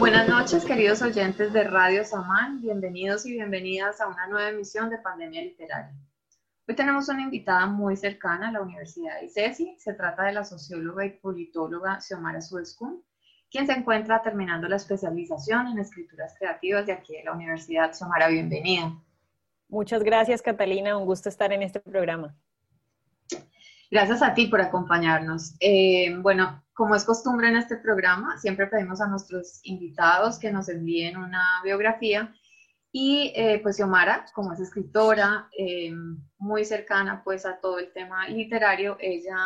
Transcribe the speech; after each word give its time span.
Buenas 0.00 0.28
noches, 0.28 0.64
queridos 0.64 1.00
oyentes 1.00 1.52
de 1.52 1.62
Radio 1.62 2.04
Samán. 2.04 2.60
Bienvenidos 2.60 3.24
y 3.24 3.32
bienvenidas 3.32 4.00
a 4.00 4.08
una 4.08 4.26
nueva 4.26 4.48
emisión 4.48 4.90
de 4.90 4.98
Pandemia 4.98 5.42
Literaria. 5.42 5.94
Hoy 6.66 6.74
tenemos 6.74 7.08
una 7.08 7.22
invitada 7.22 7.66
muy 7.66 7.96
cercana 7.96 8.48
a 8.48 8.52
la 8.52 8.62
Universidad 8.62 9.20
de 9.20 9.26
ICESI. 9.26 9.76
Se 9.78 9.94
trata 9.94 10.24
de 10.24 10.32
la 10.32 10.44
socióloga 10.44 11.06
y 11.06 11.10
politóloga 11.10 12.00
Xiomara 12.00 12.40
Suezcun, 12.40 13.04
quien 13.48 13.68
se 13.68 13.74
encuentra 13.74 14.20
terminando 14.20 14.66
la 14.66 14.76
especialización 14.76 15.68
en 15.68 15.78
escrituras 15.78 16.34
creativas 16.36 16.86
de 16.86 16.94
aquí 16.94 17.12
de 17.14 17.22
la 17.22 17.32
Universidad. 17.32 17.92
Xiomara, 17.92 18.26
bienvenida. 18.26 18.92
Muchas 19.68 20.02
gracias, 20.02 20.42
Catalina. 20.42 20.96
Un 20.96 21.06
gusto 21.06 21.28
estar 21.28 21.52
en 21.52 21.62
este 21.62 21.78
programa. 21.78 22.34
Gracias 23.90 24.20
a 24.20 24.34
ti 24.34 24.46
por 24.46 24.60
acompañarnos. 24.60 25.54
Eh, 25.60 26.14
bueno, 26.18 26.62
como 26.78 26.94
es 26.94 27.04
costumbre 27.04 27.48
en 27.48 27.56
este 27.56 27.76
programa, 27.76 28.38
siempre 28.38 28.68
pedimos 28.68 29.00
a 29.00 29.08
nuestros 29.08 29.58
invitados 29.64 30.38
que 30.38 30.52
nos 30.52 30.68
envíen 30.68 31.16
una 31.16 31.60
biografía 31.64 32.32
y 32.92 33.32
eh, 33.34 33.58
pues 33.64 33.74
Xiomara, 33.74 34.26
como 34.32 34.52
es 34.52 34.60
escritora, 34.60 35.48
eh, 35.58 35.92
muy 36.38 36.64
cercana 36.64 37.24
pues 37.24 37.44
a 37.46 37.58
todo 37.58 37.80
el 37.80 37.92
tema 37.92 38.28
literario, 38.28 38.96
ella 39.00 39.36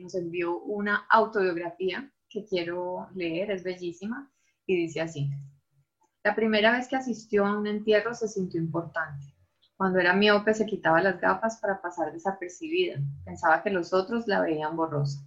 nos 0.00 0.14
envió 0.14 0.60
una 0.60 1.06
autobiografía 1.10 2.08
que 2.28 2.44
quiero 2.44 3.08
leer, 3.16 3.50
es 3.50 3.64
bellísima 3.64 4.30
y 4.64 4.76
dice 4.76 5.00
así. 5.00 5.28
La 6.22 6.36
primera 6.36 6.70
vez 6.70 6.86
que 6.86 6.94
asistió 6.94 7.46
a 7.46 7.58
un 7.58 7.66
entierro 7.66 8.14
se 8.14 8.28
sintió 8.28 8.60
importante. 8.60 9.26
Cuando 9.76 9.98
era 9.98 10.14
miope 10.14 10.54
se 10.54 10.66
quitaba 10.66 11.02
las 11.02 11.20
gafas 11.20 11.58
para 11.60 11.82
pasar 11.82 12.12
desapercibida. 12.12 13.00
Pensaba 13.24 13.60
que 13.60 13.70
los 13.70 13.92
otros 13.92 14.28
la 14.28 14.40
veían 14.40 14.76
borrosa. 14.76 15.26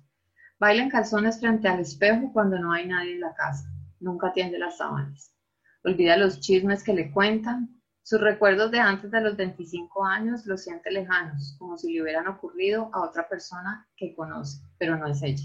Baila 0.63 0.84
en 0.84 0.90
calzones 0.90 1.41
frente 1.41 1.67
al 1.67 1.81
espejo 1.81 2.31
cuando 2.31 2.58
no 2.58 2.71
hay 2.71 2.88
nadie 2.88 3.16
en 3.16 3.20
la 3.20 3.34
casa. 3.34 3.70
Nunca 3.99 4.27
atiende 4.27 4.57
las 4.57 4.77
sábanas. 4.77 5.35
Olvida 5.84 6.15
los 6.15 6.40
chismes 6.40 6.85
que 6.85 6.93
le 6.93 7.12
cuentan. 7.12 7.82
Sus 8.01 8.21
recuerdos 8.21 8.71
de 8.71 8.79
antes 8.79 9.12
de 9.12 9.20
los 9.20 9.35
25 9.35 10.05
años 10.05 10.46
los 10.46 10.63
siente 10.63 10.90
lejanos, 10.90 11.57
como 11.60 11.77
si 11.77 11.91
le 11.91 12.01
hubieran 12.01 12.27
ocurrido 12.27 12.90
a 12.93 13.01
otra 13.01 13.27
persona 13.27 13.85
que 13.98 14.15
conoce, 14.15 14.62
pero 14.77 14.98
no 14.98 15.07
es 15.07 15.21
ella. 15.21 15.43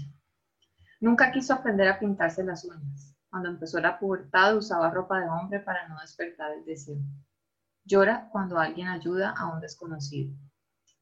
Nunca 1.01 1.33
quiso 1.33 1.53
aprender 1.53 1.89
a 1.89 1.99
pintarse 1.99 2.41
las 2.45 2.63
uñas. 2.63 3.13
Cuando 3.29 3.49
empezó 3.49 3.81
la 3.81 3.99
pubertad 3.99 4.55
usaba 4.55 4.89
ropa 4.89 5.19
de 5.19 5.27
hombre 5.27 5.59
para 5.59 5.85
no 5.89 5.99
despertar 5.99 6.53
el 6.53 6.63
deseo. 6.63 6.95
Llora 7.83 8.29
cuando 8.31 8.57
alguien 8.57 8.87
ayuda 8.87 9.31
a 9.37 9.53
un 9.53 9.59
desconocido. 9.59 10.33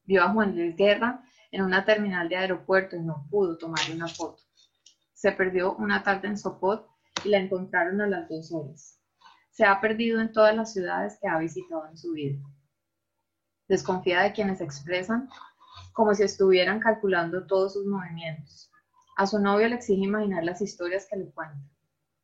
Vio 0.02 0.24
a 0.24 0.32
Juan 0.32 0.56
Luis 0.56 0.74
Guerra 0.74 1.22
en 1.50 1.62
una 1.62 1.84
terminal 1.84 2.28
de 2.28 2.36
aeropuerto 2.36 2.96
y 2.96 3.00
no 3.00 3.26
pudo 3.30 3.56
tomarle 3.58 3.94
una 3.94 4.08
foto. 4.08 4.42
Se 5.12 5.32
perdió 5.32 5.74
una 5.76 6.02
tarde 6.02 6.28
en 6.28 6.38
Sopot 6.38 6.88
y 7.24 7.30
la 7.30 7.38
encontraron 7.38 8.00
a 8.00 8.06
las 8.06 8.28
dos 8.28 8.52
horas. 8.52 9.00
Se 9.50 9.64
ha 9.64 9.80
perdido 9.80 10.20
en 10.20 10.32
todas 10.32 10.54
las 10.54 10.72
ciudades 10.72 11.18
que 11.20 11.28
ha 11.28 11.38
visitado 11.38 11.86
en 11.86 11.96
su 11.96 12.12
vida. 12.12 12.38
Desconfía 13.66 14.22
de 14.22 14.32
quienes 14.32 14.60
expresan 14.60 15.28
como 15.92 16.14
si 16.14 16.22
estuvieran 16.22 16.80
calculando 16.80 17.46
todos 17.46 17.72
sus 17.72 17.86
movimientos. 17.86 18.70
A 19.16 19.26
su 19.26 19.38
novio 19.40 19.68
le 19.68 19.74
exige 19.74 20.04
imaginar 20.04 20.44
las 20.44 20.62
historias 20.62 21.06
que 21.10 21.16
le 21.16 21.30
cuentan. 21.32 21.68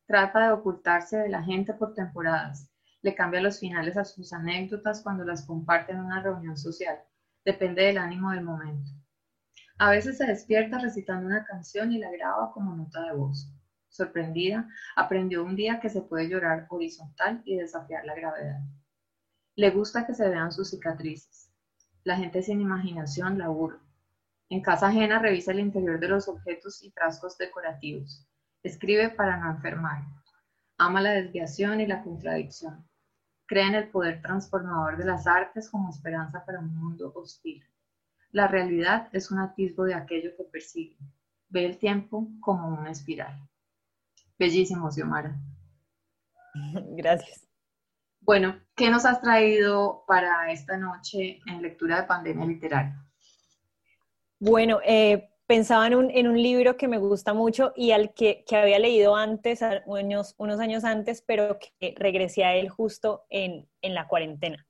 Trata 0.05 0.47
de 0.47 0.53
ocultarse 0.53 1.17
de 1.17 1.29
la 1.29 1.43
gente 1.43 1.73
por 1.73 1.93
temporadas 1.93 2.69
le 3.05 3.13
cambia 3.13 3.39
los 3.39 3.59
finales 3.59 3.97
a 3.97 4.03
sus 4.03 4.33
anécdotas 4.33 5.03
cuando 5.03 5.23
las 5.23 5.45
comparte 5.45 5.91
en 5.91 5.99
una 5.99 6.23
reunión 6.23 6.57
social. 6.57 6.97
Depende 7.45 7.83
del 7.83 7.99
ánimo 7.99 8.31
del 8.31 8.43
momento. 8.43 8.89
A 9.77 9.89
veces 9.89 10.17
se 10.17 10.25
despierta 10.25 10.79
recitando 10.79 11.25
una 11.27 11.43
canción 11.43 11.91
y 11.91 11.97
la 11.97 12.09
graba 12.09 12.53
como 12.53 12.73
nota 12.75 13.01
de 13.01 13.13
voz. 13.13 13.51
Sorprendida, 13.89 14.69
aprendió 14.95 15.43
un 15.43 15.57
día 15.57 15.81
que 15.81 15.89
se 15.89 16.01
puede 16.01 16.29
llorar 16.29 16.65
horizontal 16.69 17.41
y 17.43 17.57
desafiar 17.57 18.05
la 18.05 18.15
gravedad. 18.15 18.61
Le 19.55 19.71
gusta 19.71 20.05
que 20.05 20.13
se 20.13 20.29
vean 20.29 20.53
sus 20.53 20.69
cicatrices. 20.69 21.51
La 22.05 22.15
gente 22.15 22.41
sin 22.41 22.61
imaginación 22.61 23.37
la 23.37 23.45
aburre. 23.45 23.79
En 24.49 24.61
casa 24.61 24.87
ajena 24.87 25.19
revisa 25.19 25.51
el 25.51 25.59
interior 25.59 25.99
de 25.99 26.07
los 26.07 26.29
objetos 26.29 26.81
y 26.81 26.91
frascos 26.91 27.37
decorativos. 27.37 28.25
Escribe 28.63 29.09
para 29.09 29.37
no 29.37 29.51
enfermar. 29.51 30.03
Ama 30.77 31.01
la 31.01 31.11
desviación 31.11 31.81
y 31.81 31.85
la 31.85 32.01
contradicción. 32.01 32.87
Cree 33.45 33.67
en 33.67 33.75
el 33.75 33.89
poder 33.89 34.21
transformador 34.21 34.97
de 34.97 35.05
las 35.05 35.27
artes 35.27 35.69
como 35.69 35.89
esperanza 35.89 36.45
para 36.45 36.59
un 36.59 36.73
mundo 36.75 37.11
hostil. 37.13 37.61
La 38.35 38.49
realidad 38.49 39.07
es 39.13 39.31
un 39.31 39.39
atisbo 39.39 39.85
de 39.85 39.93
aquello 39.93 40.35
que 40.35 40.43
persigue. 40.43 40.97
Ve 41.47 41.65
el 41.65 41.77
tiempo 41.77 42.27
como 42.41 42.67
una 42.67 42.91
espiral. 42.91 43.33
Bellísimo, 44.37 44.91
Xiomara. 44.91 45.39
Gracias. 46.97 47.47
Bueno, 48.19 48.59
¿qué 48.75 48.89
nos 48.89 49.05
has 49.05 49.21
traído 49.21 50.03
para 50.05 50.51
esta 50.51 50.75
noche 50.75 51.39
en 51.45 51.61
lectura 51.61 52.01
de 52.01 52.07
pandemia 52.07 52.45
literaria? 52.45 53.01
Bueno, 54.37 54.81
eh, 54.83 55.29
pensaba 55.47 55.87
en 55.87 55.95
un, 55.95 56.11
en 56.11 56.27
un, 56.27 56.43
libro 56.43 56.75
que 56.75 56.89
me 56.89 56.97
gusta 56.97 57.33
mucho 57.33 57.71
y 57.73 57.91
al 57.91 58.13
que, 58.13 58.43
que 58.45 58.57
había 58.57 58.79
leído 58.79 59.15
antes, 59.15 59.61
unos, 59.85 60.35
unos, 60.37 60.59
años 60.59 60.83
antes, 60.83 61.21
pero 61.21 61.57
que 61.57 61.95
regresé 61.97 62.43
a 62.43 62.53
él 62.53 62.67
justo 62.67 63.23
en, 63.29 63.69
en 63.81 63.93
la 63.93 64.09
cuarentena. 64.09 64.67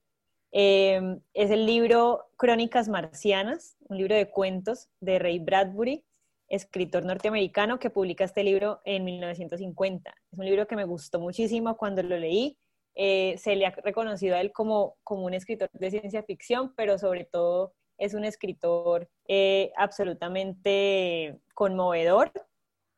Eh, 0.58 1.20
es 1.34 1.52
el 1.52 1.66
libro 1.66 2.30
Crónicas 2.38 2.88
Marcianas, 2.88 3.76
un 3.90 3.98
libro 3.98 4.16
de 4.16 4.30
cuentos 4.30 4.88
de 5.02 5.20
Ray 5.20 5.40
Bradbury, 5.40 6.06
escritor 6.48 7.04
norteamericano 7.04 7.78
que 7.78 7.90
publica 7.90 8.24
este 8.24 8.42
libro 8.42 8.80
en 8.86 9.04
1950. 9.04 10.16
Es 10.32 10.40
un 10.40 10.46
libro 10.46 10.66
que 10.66 10.78
me 10.78 10.86
gustó 10.86 11.20
muchísimo 11.20 11.76
cuando 11.76 12.04
lo 12.04 12.18
leí. 12.18 12.58
Eh, 12.96 13.36
se 13.38 13.58
le 13.58 13.66
ha 13.66 13.72
reconocido 13.72 14.38
a 14.38 14.40
él 14.40 14.54
como, 14.54 14.96
como 15.04 15.26
un 15.26 15.34
escritor 15.34 15.70
de 15.74 15.92
ciencia 15.92 16.24
ficción, 16.24 16.74
pero 16.78 16.98
sobre 16.98 17.26
todo 17.26 17.74
es 17.98 18.14
un 18.14 18.24
escritor 18.24 19.10
eh, 19.28 19.74
absolutamente 19.76 21.38
conmovedor 21.54 22.32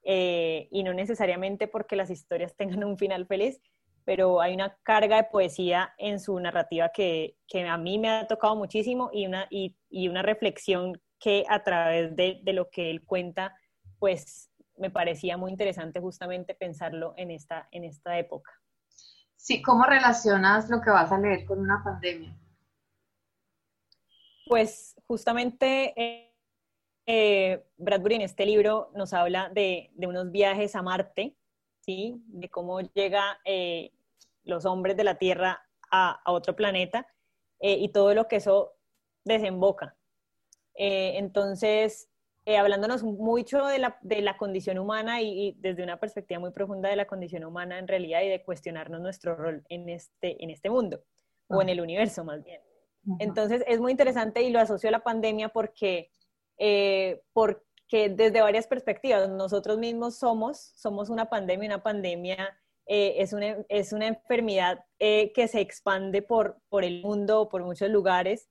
y 0.03 0.83
no 0.83 0.93
necesariamente 0.93 1.67
porque 1.67 1.97
las 1.97 2.11
historias 2.11 2.55
tengan 2.55 2.83
un 2.85 2.97
final 2.97 3.25
feliz, 3.25 3.59
pero 4.07 4.39
hay 4.39 4.53
una 4.53 4.73
carga 4.83 5.17
de 5.17 5.25
poesía 5.25 5.93
en 5.97 6.21
su 6.21 6.39
narrativa 6.39 6.91
que, 6.93 7.35
a 7.69 7.77
mí 7.77 7.99
me 7.99 8.07
ha 8.09 8.25
tocado 8.25 8.55
muchísimo 8.55 9.09
y 9.11 9.25
una, 9.25 9.47
y, 9.49 9.75
una 10.07 10.21
reflexión 10.21 11.01
que 11.19 11.43
a 11.49 11.61
través 11.61 12.15
de, 12.15 12.39
de, 12.41 12.53
lo 12.53 12.69
que 12.69 12.89
él 12.89 13.03
cuenta, 13.03 13.53
pues 13.99 14.49
me 14.77 14.89
parecía 14.89 15.35
muy 15.35 15.51
interesante 15.51 15.99
justamente 15.99 16.55
pensarlo 16.55 17.15
en 17.17 17.31
esta, 17.31 17.67
en 17.71 17.83
esta 17.83 18.17
época. 18.17 18.49
Sí, 19.35 19.61
¿cómo 19.61 19.83
relacionas 19.83 20.69
lo 20.69 20.79
que 20.79 20.89
vas 20.89 21.11
a 21.11 21.17
leer 21.17 21.43
con 21.43 21.59
una 21.59 21.83
pandemia? 21.83 22.33
Pues 24.45 24.95
justamente 25.05 25.93
eh, 26.01 26.33
eh, 27.05 27.67
Bradbury 27.75 28.15
en 28.15 28.21
este 28.21 28.45
libro 28.45 28.89
nos 28.95 29.11
habla 29.11 29.49
de, 29.49 29.91
unos 29.97 30.31
viajes 30.31 30.77
a 30.77 30.81
Marte, 30.81 31.35
¿sí? 31.81 32.23
de 32.27 32.47
cómo 32.47 32.79
llega 32.79 33.41
eh, 33.43 33.91
los 34.47 34.65
hombres 34.65 34.97
de 34.97 35.03
la 35.03 35.15
Tierra 35.15 35.63
a, 35.91 36.21
otro 36.25 36.55
planeta 36.55 37.07
y 37.59 37.89
todo 37.89 38.13
lo 38.13 38.27
que 38.27 38.37
eso 38.37 38.73
desemboca. 39.23 39.95
entonces, 40.75 42.09
hablándonos 42.45 43.03
mucho 43.03 43.65
de 43.65 43.79
la, 43.79 44.37
condición 44.37 44.77
humana 44.79 45.21
y, 45.21 45.55
desde 45.59 45.83
una 45.83 45.99
perspectiva 45.99 46.39
muy 46.39 46.51
profunda 46.51 46.89
de 46.89 46.95
la 46.95 47.05
condición 47.05 47.43
humana 47.43 47.79
en 47.79 47.87
realidad 47.87 48.21
y 48.21 48.29
de 48.29 48.43
cuestionarnos 48.43 49.01
nuestro 49.01 49.35
rol 49.35 49.63
en 49.69 49.89
este, 49.89 50.43
en 50.43 50.49
este 50.49 50.69
mundo 50.69 51.03
o 51.47 51.61
en 51.61 51.69
el 51.69 51.81
universo 51.81 52.23
más 52.23 52.43
bien. 52.43 52.61
Entonces 53.19 53.63
es 53.67 53.79
muy 53.79 53.91
interesante 53.91 54.41
y 54.43 54.49
lo 54.49 54.59
asocio 54.59 54.89
a 54.89 54.91
la 54.91 55.03
pandemia 55.03 55.49
porque, 55.49 56.11
eh, 56.57 57.21
porque 57.33 58.09
desde 58.09 58.41
varias 58.41 58.67
perspectivas, 58.67 59.29
nosotros 59.29 59.77
mismos 59.77 60.17
somos, 60.17 60.73
somos 60.75 61.09
una 61.09 61.29
pandemia, 61.29 61.67
una 61.67 61.83
pandemia 61.83 62.57
eh, 62.87 63.15
es, 63.17 63.33
una, 63.33 63.57
es 63.69 63.93
una 63.93 64.07
enfermedad 64.07 64.79
eh, 64.99 65.31
que 65.33 65.47
se 65.47 65.61
expande 65.61 66.21
por, 66.21 66.57
por 66.69 66.83
el 66.83 67.01
mundo, 67.01 67.49
por 67.49 67.63
muchos 67.63 67.89
lugares. 67.89 68.49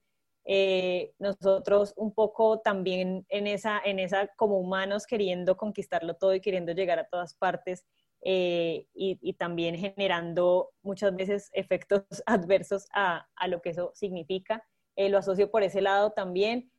nosotros 1.19 1.93
un 1.97 2.13
poco 2.13 2.59
también 2.61 3.25
en 3.29 3.47
esa, 3.47 3.81
en 3.83 3.99
esa 3.99 4.27
como 4.37 4.57
humanos 4.59 5.05
queriendo 5.05 5.57
conquistarlo 5.57 6.15
todo 6.15 6.33
y 6.33 6.41
queriendo 6.41 6.71
llegar 6.71 6.99
a 6.99 7.07
todas 7.07 7.35
partes, 7.35 7.85
eh, 8.21 8.87
y, 8.93 9.33
también 9.33 9.75
generando 9.75 10.71
muchas 10.81 11.15
veces 11.15 11.49
efectos 11.53 12.03
adversos 12.25 12.87
a, 12.93 13.27
a 13.35 13.47
lo 13.47 13.61
que 13.61 13.69
eso 13.69 13.91
significa. 13.95 14.65
Eh, 14.95 15.09
lo 15.09 15.19
asocio 15.19 15.51
por 15.51 15.63
ese 15.63 15.81
lado 15.81 16.11
también. 16.11 16.71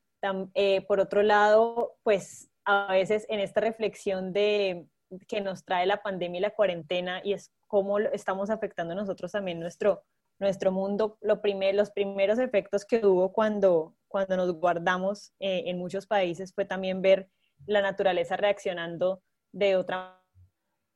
Eh, 0.55 0.82
por 0.82 0.99
otro 1.00 1.22
lado, 1.22 1.96
pues 2.02 2.50
a 2.64 2.93
veces 2.93 3.25
en 3.28 3.40
esta 3.40 3.60
reflexión 3.60 4.32
de 4.32 4.88
que 5.26 5.40
nos 5.40 5.64
trae 5.64 5.87
la 5.87 6.02
pandemia 6.02 6.38
y 6.38 6.43
la 6.43 6.50
cuarentena 6.55 7.20
y 7.25 7.32
es 7.32 7.52
cómo 7.66 7.99
estamos 7.99 8.50
afectando 8.50 8.94
nosotros 8.94 9.32
también 9.32 9.60
nuestro, 9.60 10.05
nuestro 10.38 10.72
mundo. 10.72 11.19
Lo 11.20 11.40
primer, 11.40 11.75
los 11.75 11.90
primeros 11.90 12.38
efectos 12.38 12.84
que 12.84 13.05
hubo 13.05 13.32
cuando, 13.32 13.94
cuando 14.06 14.37
nos 14.37 14.52
guardamos 14.52 15.32
en 15.38 15.78
muchos 15.78 16.06
países 16.06 16.52
fue 16.55 16.64
también 16.64 17.02
ver 17.02 17.28
la 17.66 17.82
naturaleza 17.82 18.37
reaccionando 18.37 19.22
de 19.52 19.76
otra 19.76 20.22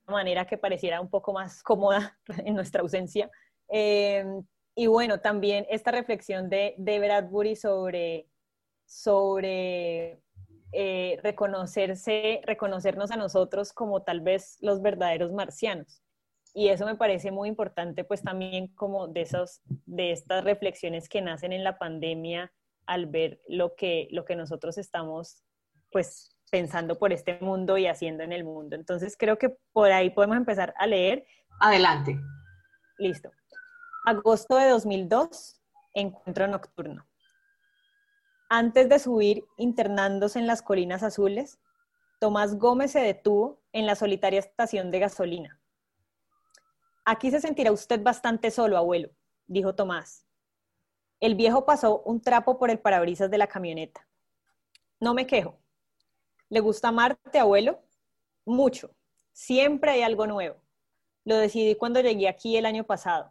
manera 0.07 0.47
que 0.47 0.59
pareciera 0.59 1.01
un 1.01 1.09
poco 1.09 1.33
más 1.33 1.63
cómoda 1.63 2.19
en 2.45 2.55
nuestra 2.55 2.83
ausencia. 2.83 3.31
Eh, 3.69 4.25
y 4.75 4.87
bueno, 4.87 5.21
también 5.21 5.67
esta 5.69 5.91
reflexión 5.91 6.49
de, 6.49 6.75
de 6.79 6.99
Bradbury 6.99 7.57
sobre, 7.57 8.29
sobre 8.87 10.22
eh, 10.73 11.19
reconocerse, 11.23 12.41
reconocernos 12.45 13.11
a 13.11 13.17
nosotros 13.17 13.73
como 13.73 14.03
tal 14.03 14.21
vez 14.21 14.57
los 14.61 14.81
verdaderos 14.81 15.33
marcianos. 15.33 16.03
Y 16.55 16.69
eso 16.69 16.85
me 16.87 16.97
parece 16.97 17.31
muy 17.31 17.49
importante, 17.49 18.05
pues 18.05 18.23
también 18.23 18.69
como 18.75 19.09
de, 19.09 19.23
esos, 19.23 19.61
de 19.87 20.13
estas 20.13 20.45
reflexiones 20.45 21.09
que 21.09 21.23
nacen 21.23 21.53
en 21.53 21.65
la 21.65 21.79
pandemia 21.79 22.53
al 22.87 23.07
ver 23.07 23.41
lo 23.49 23.75
que, 23.75 24.09
lo 24.11 24.25
que 24.25 24.37
nosotros 24.37 24.77
estamos 24.79 25.43
pues 25.91 26.37
pensando 26.51 26.99
por 26.99 27.13
este 27.13 27.39
mundo 27.41 27.79
y 27.79 27.87
haciendo 27.87 28.23
en 28.23 28.33
el 28.33 28.45
mundo. 28.45 28.77
Entonces 28.77 29.17
creo 29.17 29.39
que 29.39 29.57
por 29.73 29.91
ahí 29.93 30.11
podemos 30.11 30.37
empezar 30.37 30.75
a 30.79 30.87
leer. 30.87 31.25
Adelante. 31.61 32.19
Listo. 32.99 33.31
Agosto 34.05 34.57
de 34.57 34.69
2002, 34.69 35.61
encuentro 35.95 36.49
nocturno. 36.49 37.07
Antes 38.55 38.91
de 38.91 38.99
subir 38.99 39.47
internándose 39.57 40.39
en 40.39 40.47
las 40.47 40.61
colinas 40.61 41.03
azules, 41.03 41.59
Tomás 42.21 42.59
Gómez 42.59 42.91
se 42.91 43.01
detuvo 43.01 43.63
en 43.73 43.87
la 43.87 43.95
solitaria 43.95 44.41
estación 44.41 44.91
de 44.91 44.99
gasolina. 44.99 45.59
Aquí 47.07 47.31
se 47.31 47.41
sentirá 47.41 47.73
usted 47.73 48.03
bastante 48.03 48.51
solo, 48.51 48.77
abuelo, 48.77 49.09
dijo 49.47 49.75
Tomás. 49.75 50.27
El 51.19 51.35
viejo 51.35 51.65
pasó 51.65 52.03
un 52.03 52.21
trapo 52.21 52.59
por 52.59 52.69
el 52.69 52.79
parabrisas 52.79 53.31
de 53.31 53.39
la 53.39 53.47
camioneta. 53.47 54.07
No 55.01 55.15
me 55.15 55.27
quejo. 55.27 55.59
¿Le 56.51 56.61
gusta 56.61 56.93
Marte, 56.93 57.39
abuelo? 57.39 57.81
Mucho. 58.45 58.95
Siempre 59.33 59.93
hay 59.93 60.03
algo 60.03 60.27
nuevo. 60.27 60.63
Lo 61.25 61.39
decidí 61.39 61.75
cuando 61.75 62.03
llegué 62.03 62.29
aquí 62.29 62.59
el 62.59 62.67
año 62.67 62.85
pasado. 62.85 63.31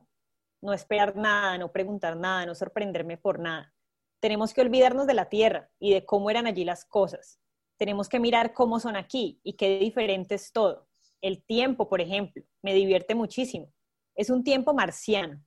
No 0.61 0.73
esperar 0.73 1.15
nada, 1.15 1.59
no 1.59 1.71
preguntar 1.71 2.17
nada, 2.17 2.47
no 2.47 2.55
sorprenderme 2.55 3.17
por 3.17 3.37
nada. 3.37 3.70
Tenemos 4.21 4.53
que 4.53 4.61
olvidarnos 4.61 5.07
de 5.07 5.15
la 5.15 5.29
Tierra 5.29 5.71
y 5.79 5.93
de 5.93 6.05
cómo 6.05 6.29
eran 6.29 6.45
allí 6.45 6.63
las 6.63 6.85
cosas. 6.85 7.39
Tenemos 7.77 8.07
que 8.07 8.19
mirar 8.19 8.53
cómo 8.53 8.79
son 8.79 8.95
aquí 8.95 9.41
y 9.43 9.53
qué 9.53 9.79
diferente 9.79 10.35
es 10.35 10.51
todo. 10.51 10.87
El 11.21 11.43
tiempo, 11.43 11.89
por 11.89 12.01
ejemplo, 12.01 12.43
me 12.61 12.75
divierte 12.75 13.15
muchísimo. 13.15 13.73
Es 14.13 14.29
un 14.29 14.43
tiempo 14.43 14.75
marciano. 14.75 15.43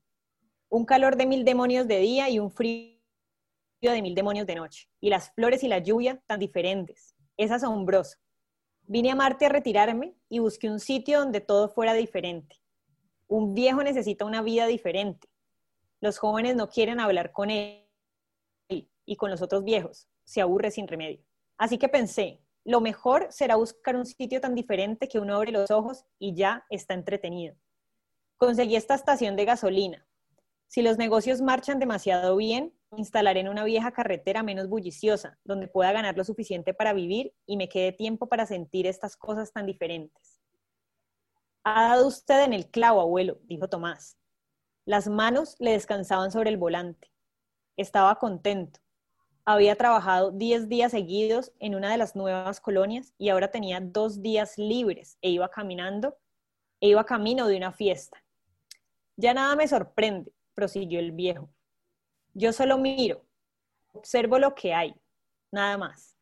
Un 0.69 0.85
calor 0.85 1.17
de 1.17 1.25
mil 1.25 1.45
demonios 1.45 1.87
de 1.87 1.99
día 1.99 2.29
y 2.29 2.41
un 2.41 2.51
frío 2.51 2.99
de 3.81 4.03
mil 4.03 4.17
demonios 4.17 4.45
de 4.45 4.57
noche. 4.57 4.89
Y 5.01 5.09
las 5.09 5.33
flores 5.35 5.63
y 5.63 5.69
la 5.69 5.79
lluvia 5.79 6.21
tan 6.27 6.41
diferentes 6.41 7.15
es 7.37 7.53
asombroso. 7.53 8.19
Vine 8.83 9.13
a 9.13 9.15
Marte 9.15 9.47
a 9.47 9.51
retirarme 9.51 10.17
y 10.29 10.41
busqué 10.41 10.69
un 10.69 10.81
sitio 10.81 11.21
donde 11.21 11.41
todo 11.41 11.69
fuera 11.69 11.95
diferente. 11.95 12.57
Un 13.29 13.55
viejo 13.55 13.85
necesita 13.85 14.25
una 14.25 14.43
vida 14.43 14.67
diferente. 14.67 15.29
Los 16.01 16.19
jóvenes 16.19 16.57
no 16.57 16.69
quieren 16.69 16.99
hablar 16.99 17.31
con 17.31 17.51
él 17.51 17.84
y 19.07 19.17
con 19.17 19.31
los 19.31 19.43
otros 19.43 19.65
viejos. 19.65 20.09
Se 20.25 20.41
aburre 20.41 20.71
sin 20.71 20.89
remedio. 20.89 21.25
Así 21.57 21.79
que 21.79 21.89
pensé, 21.89 22.41
lo 22.65 22.81
mejor 22.81 23.27
será 23.31 23.57
buscar 23.57 23.97
un 23.97 24.07
sitio 24.07 24.41
tan 24.41 24.55
diferente 24.55 25.09
que 25.09 25.19
uno 25.19 25.37
abre 25.37 25.53
los 25.53 25.71
ojos 25.71 26.05
y 26.19 26.35
ya 26.35 26.65
está 26.71 26.95
entretenido. 26.95 27.55
Conseguí 28.37 28.77
esta 28.77 28.95
estación 28.95 29.37
de 29.37 29.45
gasolina. 29.45 30.07
Si 30.67 30.83
los 30.83 30.99
negocios 30.99 31.41
marchan 31.41 31.79
demasiado 31.79 32.37
bien, 32.37 32.75
instalaré 32.97 33.41
en 33.41 33.49
una 33.49 33.65
vieja 33.65 33.93
carretera 33.93 34.43
menos 34.43 34.69
bulliciosa, 34.69 35.39
donde 35.45 35.69
pueda 35.69 35.93
ganar 35.93 36.17
lo 36.17 36.25
suficiente 36.25 36.75
para 36.75 36.93
vivir 36.93 37.35
y 37.47 37.57
me 37.57 37.69
quede 37.69 37.93
tiempo 37.93 38.29
para 38.29 38.47
sentir 38.47 38.87
estas 38.87 39.17
cosas 39.17 39.53
tan 39.53 39.67
diferentes. 39.67 40.41
Ha 41.65 41.89
dado 41.89 42.07
usted 42.07 42.45
en 42.45 42.53
el 42.53 42.71
clavo, 42.71 43.01
abuelo, 43.01 43.39
dijo 43.45 43.69
Tomás. 43.69 44.19
Las 44.85 45.09
manos 45.09 45.57
le 45.59 45.73
descansaban 45.73 46.31
sobre 46.31 46.51
el 46.51 46.57
volante. 46.57 47.11
Estaba 47.77 48.19
contento. 48.19 48.81
Había 49.47 49.77
trabajado 49.77 50.31
diez 50.31 50.71
días 50.71 50.93
seguidos 50.93 51.53
en 51.59 51.75
una 51.75 51.91
de 51.93 51.99
las 51.99 52.17
nuevas 52.17 52.61
colonias 52.61 53.13
y 53.19 53.29
ahora 53.29 53.51
tenía 53.51 53.79
dos 53.79 54.23
días 54.23 54.57
libres 54.57 55.19
e 55.21 55.29
iba 55.29 55.51
caminando, 55.51 56.17
e 56.81 56.89
iba 56.89 57.05
camino 57.05 57.47
de 57.47 57.59
una 57.59 57.71
fiesta. 57.71 58.25
Ya 59.17 59.35
nada 59.35 59.55
me 59.55 59.69
sorprende, 59.69 60.33
prosiguió 60.55 60.99
el 60.99 61.13
viejo. 61.13 61.51
Yo 62.33 62.55
solo 62.55 62.79
miro, 62.79 63.27
observo 63.93 64.39
lo 64.39 64.55
que 64.55 64.73
hay, 64.73 64.95
nada 65.53 65.77
más. 65.77 66.17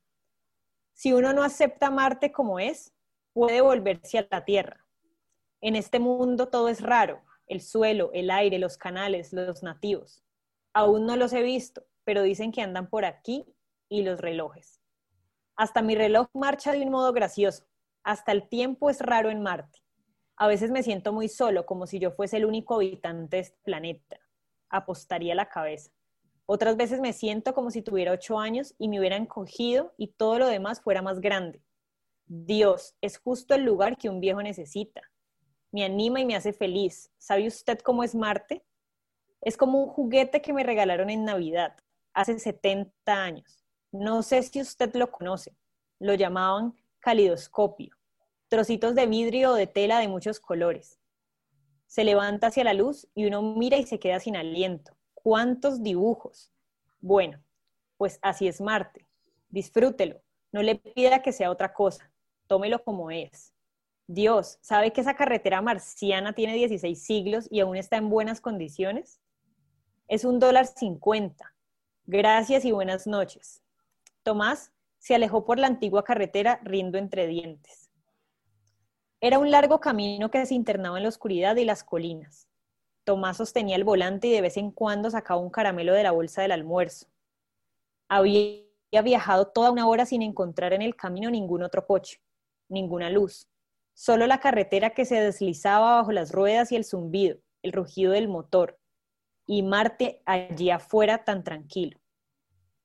Si 0.93 1.13
uno 1.13 1.33
no 1.33 1.45
acepta 1.45 1.91
Marte 1.91 2.33
como 2.33 2.59
es, 2.59 2.93
puede 3.33 3.61
volverse 3.61 4.19
a 4.19 4.27
la 4.31 4.45
Tierra. 4.45 4.85
En 5.61 5.77
este 5.77 6.01
mundo 6.01 6.49
todo 6.49 6.69
es 6.69 6.81
raro, 6.81 7.23
el 7.47 7.61
suelo, 7.61 8.11
el 8.15 8.33
aire, 8.33 8.59
los 8.59 8.77
canales, 8.77 9.33
los 9.33 9.63
nativos. 9.63 10.25
Aún 10.75 11.07
no 11.07 11.17
los 11.17 11.33
he 11.33 11.43
visto, 11.43 11.87
pero 12.05 12.23
dicen 12.23 12.53
que 12.53 12.63
andan 12.63 12.89
por 12.89 13.05
aquí 13.05 13.45
y 13.89 14.03
los 14.03 14.21
relojes. 14.21 14.81
Hasta 15.57 15.83
mi 15.83 15.95
reloj 15.95 16.29
marcha 16.33 16.73
de 16.73 16.83
un 16.83 16.91
modo 16.91 17.13
gracioso. 17.13 17.67
Hasta 18.03 18.33
el 18.33 18.49
tiempo 18.49 18.91
es 18.91 19.01
raro 19.01 19.31
en 19.31 19.43
Marte. 19.43 19.81
A 20.37 20.49
veces 20.49 20.71
me 20.71 20.83
siento 20.83 21.13
muy 21.13 21.29
solo, 21.29 21.67
como 21.67 21.87
si 21.87 21.99
yo 21.99 22.11
fuese 22.11 22.39
el 22.39 22.47
único 22.47 22.75
habitante 22.75 23.37
de 23.37 23.43
este 23.43 23.59
planeta. 23.63 24.19
Apostaría 24.71 25.35
la 25.35 25.49
cabeza. 25.49 25.93
Otras 26.47 26.77
veces 26.77 27.01
me 27.01 27.13
siento 27.13 27.55
como 27.55 27.71
si 27.71 27.83
tuviera 27.83 28.13
ocho 28.13 28.39
años 28.39 28.75
y 28.79 28.89
me 28.89 28.99
hubieran 28.99 29.27
cogido 29.27 29.95
y 29.97 30.09
todo 30.09 30.39
lo 30.39 30.47
demás 30.49 30.81
fuera 30.81 31.03
más 31.03 31.21
grande. 31.21 31.63
Dios 32.27 32.97
es 33.01 33.19
justo 33.19 33.55
el 33.55 33.63
lugar 33.63 33.97
que 33.97 34.09
un 34.09 34.21
viejo 34.21 34.43
necesita. 34.43 35.03
Me 35.71 35.85
anima 35.85 36.21
y 36.21 36.25
me 36.25 36.35
hace 36.35 36.53
feliz. 36.53 37.13
¿Sabe 37.19 37.47
usted 37.47 37.79
cómo 37.81 38.03
es 38.03 38.15
Marte? 38.15 38.65
Es 39.41 39.57
como 39.57 39.83
un 39.83 39.89
juguete 39.89 40.43
que 40.43 40.53
me 40.53 40.63
regalaron 40.63 41.11
en 41.11 41.25
Navidad, 41.25 41.77
hace 42.15 42.39
70 42.39 42.93
años. 43.13 43.65
No 43.91 44.23
sé 44.23 44.43
si 44.43 44.61
usted 44.61 44.95
lo 44.95 45.11
conoce. 45.11 45.57
Lo 45.99 46.15
llamaban 46.15 46.75
calidoscopio. 47.01 47.97
Trocitos 48.49 48.95
de 48.95 49.07
vidrio 49.07 49.53
o 49.53 49.55
de 49.55 49.67
tela 49.67 49.99
de 49.99 50.09
muchos 50.09 50.41
colores. 50.41 50.99
Se 51.87 52.05
levanta 52.05 52.47
hacia 52.47 52.65
la 52.65 52.75
luz 52.75 53.09
y 53.15 53.27
uno 53.27 53.43
mira 53.43 53.77
y 53.77 53.85
se 53.85 53.99
queda 53.99 54.19
sin 54.21 54.37
aliento. 54.37 54.97
¿Cuántos 55.15 55.83
dibujos? 55.83 56.53
Bueno, 57.01 57.43
pues 57.97 58.19
así 58.23 58.49
es 58.49 58.61
Marte. 58.61 59.07
Disfrútelo. 59.49 60.23
No 60.53 60.63
le 60.63 60.77
pida 60.77 61.23
que 61.23 61.33
sea 61.33 61.51
otra 61.51 61.73
cosa. 61.73 62.11
Tómelo 62.47 62.83
como 62.83 63.11
es. 63.11 63.53
Dios, 64.07 64.59
¿sabe 64.61 64.93
que 64.93 65.01
esa 65.01 65.15
carretera 65.15 65.63
marciana 65.63 66.35
tiene 66.35 66.55
16 66.55 67.03
siglos 67.03 67.49
y 67.51 67.61
aún 67.61 67.77
está 67.77 67.97
en 67.97 68.11
buenas 68.11 68.41
condiciones? 68.41 69.21
Es 70.09 70.25
un 70.25 70.39
dólar 70.39 70.67
cincuenta. 70.67 71.55
Gracias 72.07 72.65
y 72.65 72.73
buenas 72.73 73.07
noches. 73.07 73.63
Tomás 74.25 74.73
se 74.99 75.15
alejó 75.15 75.45
por 75.45 75.61
la 75.61 75.69
antigua 75.69 76.03
carretera 76.03 76.61
riendo 76.65 76.99
entre 76.99 77.29
dientes. 77.29 77.91
Era 79.21 79.39
un 79.39 79.53
largo 79.53 79.79
camino 79.79 80.29
que 80.29 80.45
se 80.45 80.55
internaba 80.55 80.97
en 80.97 81.05
la 81.05 81.09
oscuridad 81.09 81.55
y 81.55 81.65
las 81.65 81.85
colinas. 81.85 82.49
Tomás 83.05 83.37
sostenía 83.37 83.77
el 83.77 83.85
volante 83.85 84.27
y 84.27 84.33
de 84.33 84.41
vez 84.41 84.57
en 84.57 84.73
cuando 84.73 85.11
sacaba 85.11 85.41
un 85.41 85.51
caramelo 85.51 85.95
de 85.95 86.03
la 86.03 86.11
bolsa 86.11 86.43
del 86.43 86.51
almuerzo. 86.51 87.07
Había 88.09 88.65
viajado 89.05 89.47
toda 89.47 89.71
una 89.71 89.87
hora 89.87 90.05
sin 90.05 90.23
encontrar 90.23 90.73
en 90.73 90.83
el 90.83 90.97
camino 90.97 91.31
ningún 91.31 91.63
otro 91.63 91.87
coche, 91.87 92.21
ninguna 92.69 93.11
luz, 93.11 93.49
solo 93.95 94.27
la 94.27 94.41
carretera 94.41 94.91
que 94.91 95.05
se 95.05 95.21
deslizaba 95.21 95.99
bajo 95.99 96.11
las 96.11 96.33
ruedas 96.33 96.73
y 96.73 96.77
el 96.77 96.85
zumbido, 96.85 97.39
el 97.63 97.73
rugido 97.73 98.11
del 98.11 98.27
motor, 98.27 98.81
y 99.47 99.63
Marte 99.63 100.23
allí 100.25 100.71
afuera 100.71 101.25
tan 101.25 101.45
tranquilo. 101.45 101.99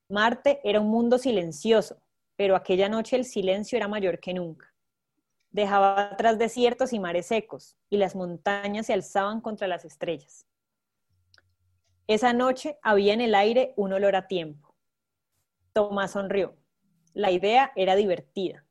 Marte 0.09 0.61
era 0.63 0.79
un 0.79 0.89
mundo 0.89 1.17
silencioso, 1.17 2.01
pero 2.35 2.55
aquella 2.55 2.87
noche 2.87 3.15
el 3.15 3.25
silencio 3.25 3.77
era 3.77 3.87
mayor 3.87 4.19
que 4.19 4.33
nunca. 4.33 4.73
Dejaba 5.49 6.11
atrás 6.11 6.37
desiertos 6.37 6.93
y 6.93 6.99
mares 6.99 7.27
secos, 7.27 7.75
y 7.89 7.97
las 7.97 8.15
montañas 8.15 8.85
se 8.85 8.93
alzaban 8.93 9.41
contra 9.41 9.67
las 9.67 9.85
estrellas. 9.85 10.45
Esa 12.07 12.31
noche 12.31 12.77
había 12.81 13.13
en 13.13 13.21
el 13.21 13.35
aire 13.35 13.73
un 13.75 13.91
olor 13.91 14.15
a 14.15 14.27
tiempo. 14.27 14.75
Tomás 15.73 16.11
sonrió. 16.11 16.55
La 17.13 17.31
idea 17.31 17.73
era 17.75 17.95
divertida. 17.95 18.65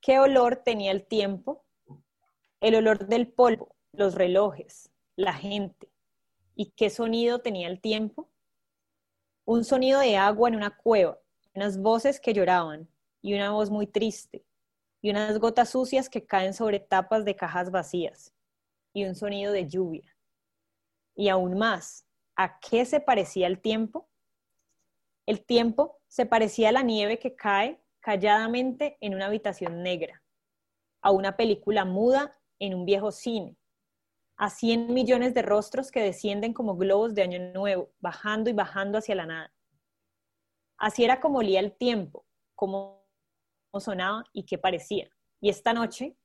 ¿Qué 0.00 0.18
olor 0.18 0.56
tenía 0.56 0.90
el 0.90 1.06
tiempo? 1.06 1.64
El 2.60 2.74
olor 2.74 3.06
del 3.06 3.28
polvo, 3.28 3.76
los 3.92 4.14
relojes, 4.14 4.90
la 5.14 5.34
gente. 5.34 5.91
¿Y 6.54 6.72
qué 6.72 6.90
sonido 6.90 7.40
tenía 7.40 7.68
el 7.68 7.80
tiempo? 7.80 8.30
Un 9.44 9.64
sonido 9.64 10.00
de 10.00 10.16
agua 10.16 10.48
en 10.48 10.56
una 10.56 10.76
cueva, 10.76 11.18
unas 11.54 11.78
voces 11.78 12.20
que 12.20 12.32
lloraban 12.32 12.88
y 13.20 13.34
una 13.34 13.50
voz 13.50 13.70
muy 13.70 13.86
triste, 13.86 14.44
y 15.00 15.10
unas 15.10 15.38
gotas 15.38 15.70
sucias 15.70 16.08
que 16.08 16.24
caen 16.24 16.54
sobre 16.54 16.80
tapas 16.80 17.24
de 17.24 17.34
cajas 17.36 17.70
vacías 17.70 18.32
y 18.92 19.04
un 19.04 19.14
sonido 19.14 19.52
de 19.52 19.68
lluvia. 19.68 20.16
Y 21.14 21.28
aún 21.28 21.58
más, 21.58 22.06
¿a 22.36 22.58
qué 22.60 22.84
se 22.84 23.00
parecía 23.00 23.46
el 23.46 23.60
tiempo? 23.60 24.08
El 25.26 25.44
tiempo 25.44 26.00
se 26.08 26.26
parecía 26.26 26.68
a 26.68 26.72
la 26.72 26.82
nieve 26.82 27.18
que 27.18 27.34
cae 27.34 27.82
calladamente 28.00 28.96
en 29.00 29.14
una 29.14 29.26
habitación 29.26 29.82
negra. 29.82 30.22
a 31.02 31.10
una 31.10 31.36
película 31.36 31.84
muda 31.84 32.32
en 32.58 32.74
un 32.74 32.84
viejo 32.86 33.10
cine, 33.10 33.56
a 34.36 34.50
100 34.50 34.92
millones 34.92 35.34
de 35.34 35.42
rostros 35.42 35.90
que 35.90 36.00
descienden 36.00 36.52
como 36.52 36.76
globos 36.76 37.14
de 37.14 37.22
año 37.22 37.38
nuevo, 37.52 37.92
bajando 38.00 38.50
y 38.50 38.52
bajando 38.52 38.98
hacia 38.98 39.14
la 39.14 39.26
nada. 39.26 39.52
Así 40.76 41.04
era 41.04 41.20
como 41.20 41.38
olía 41.38 41.60
el 41.60 41.72
tiempo, 41.72 42.26
como 42.54 43.06
sonaba 43.78 44.24
y 44.32 44.44
qué 44.44 44.58
parecía. 44.58 45.08
Y 45.40 45.48
esta 45.48 45.72
noche, 45.72 46.16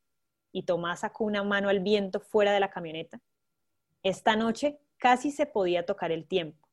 y 0.52 0.64
Tomás 0.64 1.02
sacó 1.02 1.26
una 1.26 1.44
mano 1.44 1.70
al 1.70 1.80
viento 1.80 2.20
fuera 2.20 2.52
de 2.52 2.60
la 2.60 2.70
camioneta, 2.70 3.22
esta 4.04 4.36
noche 4.36 4.80
casi 4.98 5.32
se 5.32 5.46
podía 5.46 5.86
tocar 5.86 6.12
el 6.12 6.28
tiempo. 6.28 6.68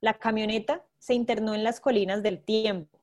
La 0.00 0.14
camioneta 0.14 0.84
se 0.98 1.14
internó 1.14 1.54
en 1.54 1.64
las 1.64 1.80
colinas 1.80 2.22
del 2.22 2.42
tiempo. 2.42 3.00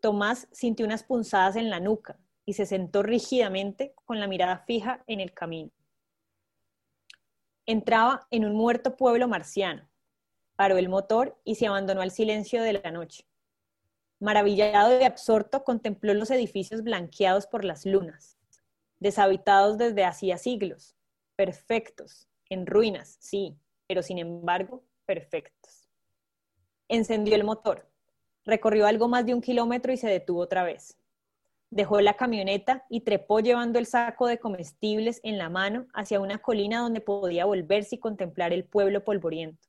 Tomás 0.00 0.48
sintió 0.52 0.84
unas 0.84 1.02
punzadas 1.02 1.56
en 1.56 1.70
la 1.70 1.80
nuca 1.80 2.18
y 2.44 2.54
se 2.54 2.66
sentó 2.66 3.02
rígidamente 3.02 3.94
con 4.04 4.20
la 4.20 4.26
mirada 4.26 4.58
fija 4.66 5.02
en 5.06 5.20
el 5.20 5.32
camino. 5.32 5.70
Entraba 7.66 8.26
en 8.30 8.44
un 8.44 8.54
muerto 8.54 8.94
pueblo 8.94 9.26
marciano, 9.26 9.88
paró 10.54 10.76
el 10.76 10.90
motor 10.90 11.40
y 11.44 11.54
se 11.54 11.66
abandonó 11.66 12.02
al 12.02 12.10
silencio 12.10 12.62
de 12.62 12.74
la 12.74 12.90
noche. 12.90 13.26
Maravillado 14.20 15.00
y 15.00 15.04
absorto, 15.04 15.64
contempló 15.64 16.12
los 16.12 16.30
edificios 16.30 16.82
blanqueados 16.82 17.46
por 17.46 17.64
las 17.64 17.86
lunas, 17.86 18.36
deshabitados 19.00 19.78
desde 19.78 20.04
hacía 20.04 20.36
siglos, 20.36 20.94
perfectos, 21.36 22.28
en 22.50 22.66
ruinas, 22.66 23.16
sí, 23.20 23.56
pero 23.86 24.02
sin 24.02 24.18
embargo, 24.18 24.84
perfectos. 25.06 25.88
Encendió 26.88 27.34
el 27.34 27.44
motor, 27.44 27.88
recorrió 28.44 28.86
algo 28.86 29.08
más 29.08 29.24
de 29.24 29.32
un 29.32 29.40
kilómetro 29.40 29.90
y 29.90 29.96
se 29.96 30.08
detuvo 30.08 30.40
otra 30.40 30.64
vez. 30.64 30.98
Dejó 31.74 32.00
la 32.00 32.14
camioneta 32.14 32.84
y 32.88 33.00
trepó 33.00 33.40
llevando 33.40 33.80
el 33.80 33.86
saco 33.86 34.28
de 34.28 34.38
comestibles 34.38 35.20
en 35.24 35.38
la 35.38 35.48
mano 35.48 35.88
hacia 35.92 36.20
una 36.20 36.38
colina 36.38 36.78
donde 36.78 37.00
podía 37.00 37.46
volverse 37.46 37.96
y 37.96 37.98
contemplar 37.98 38.52
el 38.52 38.62
pueblo 38.64 39.02
polvoriento. 39.02 39.66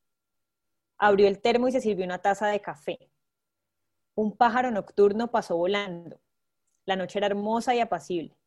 Abrió 1.00 1.28
el 1.28 1.42
termo 1.42 1.68
y 1.68 1.72
se 1.72 1.82
sirvió 1.82 2.06
una 2.06 2.22
taza 2.22 2.46
de 2.46 2.62
café. 2.62 3.10
Un 4.14 4.38
pájaro 4.38 4.70
nocturno 4.70 5.32
pasó 5.32 5.58
volando. 5.58 6.22
La 6.86 6.96
noche 6.96 7.18
era 7.18 7.26
hermosa 7.26 7.74
y 7.74 7.80
apacible. 7.80 8.38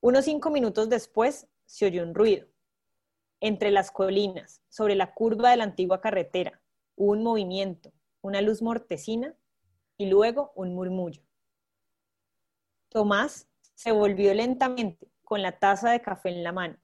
Unos 0.00 0.24
cinco 0.24 0.50
minutos 0.50 0.88
después 0.88 1.46
se 1.64 1.86
oyó 1.86 2.02
un 2.02 2.12
ruido. 2.12 2.48
Entre 3.38 3.70
las 3.70 3.92
colinas, 3.92 4.62
sobre 4.68 4.96
la 4.96 5.14
curva 5.14 5.50
de 5.50 5.58
la 5.58 5.62
antigua 5.62 6.00
carretera, 6.00 6.60
hubo 6.96 7.12
un 7.12 7.22
movimiento, 7.22 7.92
una 8.20 8.40
luz 8.40 8.62
mortecina 8.62 9.36
y 9.96 10.06
luego 10.06 10.50
un 10.56 10.74
murmullo. 10.74 11.27
Tomás 12.88 13.48
se 13.74 13.92
volvió 13.92 14.32
lentamente 14.34 15.10
con 15.22 15.42
la 15.42 15.58
taza 15.58 15.90
de 15.90 16.00
café 16.00 16.30
en 16.30 16.42
la 16.42 16.52
mano 16.52 16.78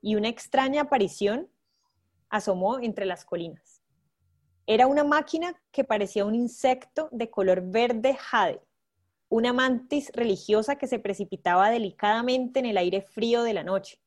y 0.00 0.16
una 0.16 0.28
extraña 0.28 0.82
aparición 0.82 1.48
asomó 2.28 2.78
entre 2.78 3.06
las 3.06 3.24
colinas. 3.24 3.82
Era 4.66 4.86
una 4.86 5.04
máquina 5.04 5.60
que 5.72 5.84
parecía 5.84 6.24
un 6.24 6.34
insecto 6.34 7.08
de 7.10 7.30
color 7.30 7.62
verde 7.70 8.14
jade, 8.14 8.60
una 9.28 9.52
mantis 9.52 10.10
religiosa 10.14 10.76
que 10.76 10.86
se 10.86 10.98
precipitaba 10.98 11.70
delicadamente 11.70 12.60
en 12.60 12.66
el 12.66 12.76
aire 12.76 13.02
frío 13.02 13.42
de 13.42 13.54
la 13.54 13.64
noche, 13.64 14.00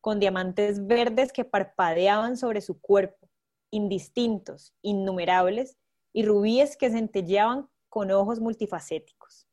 con 0.00 0.20
diamantes 0.20 0.86
verdes 0.86 1.32
que 1.32 1.44
parpadeaban 1.44 2.36
sobre 2.36 2.60
su 2.60 2.80
cuerpo, 2.80 3.28
indistintos, 3.70 4.74
innumerables, 4.82 5.76
y 6.12 6.24
rubíes 6.24 6.76
que 6.76 6.90
centelleaban 6.90 7.68
con 7.88 8.10
ojos 8.10 8.40
multifacéticos. 8.40 9.49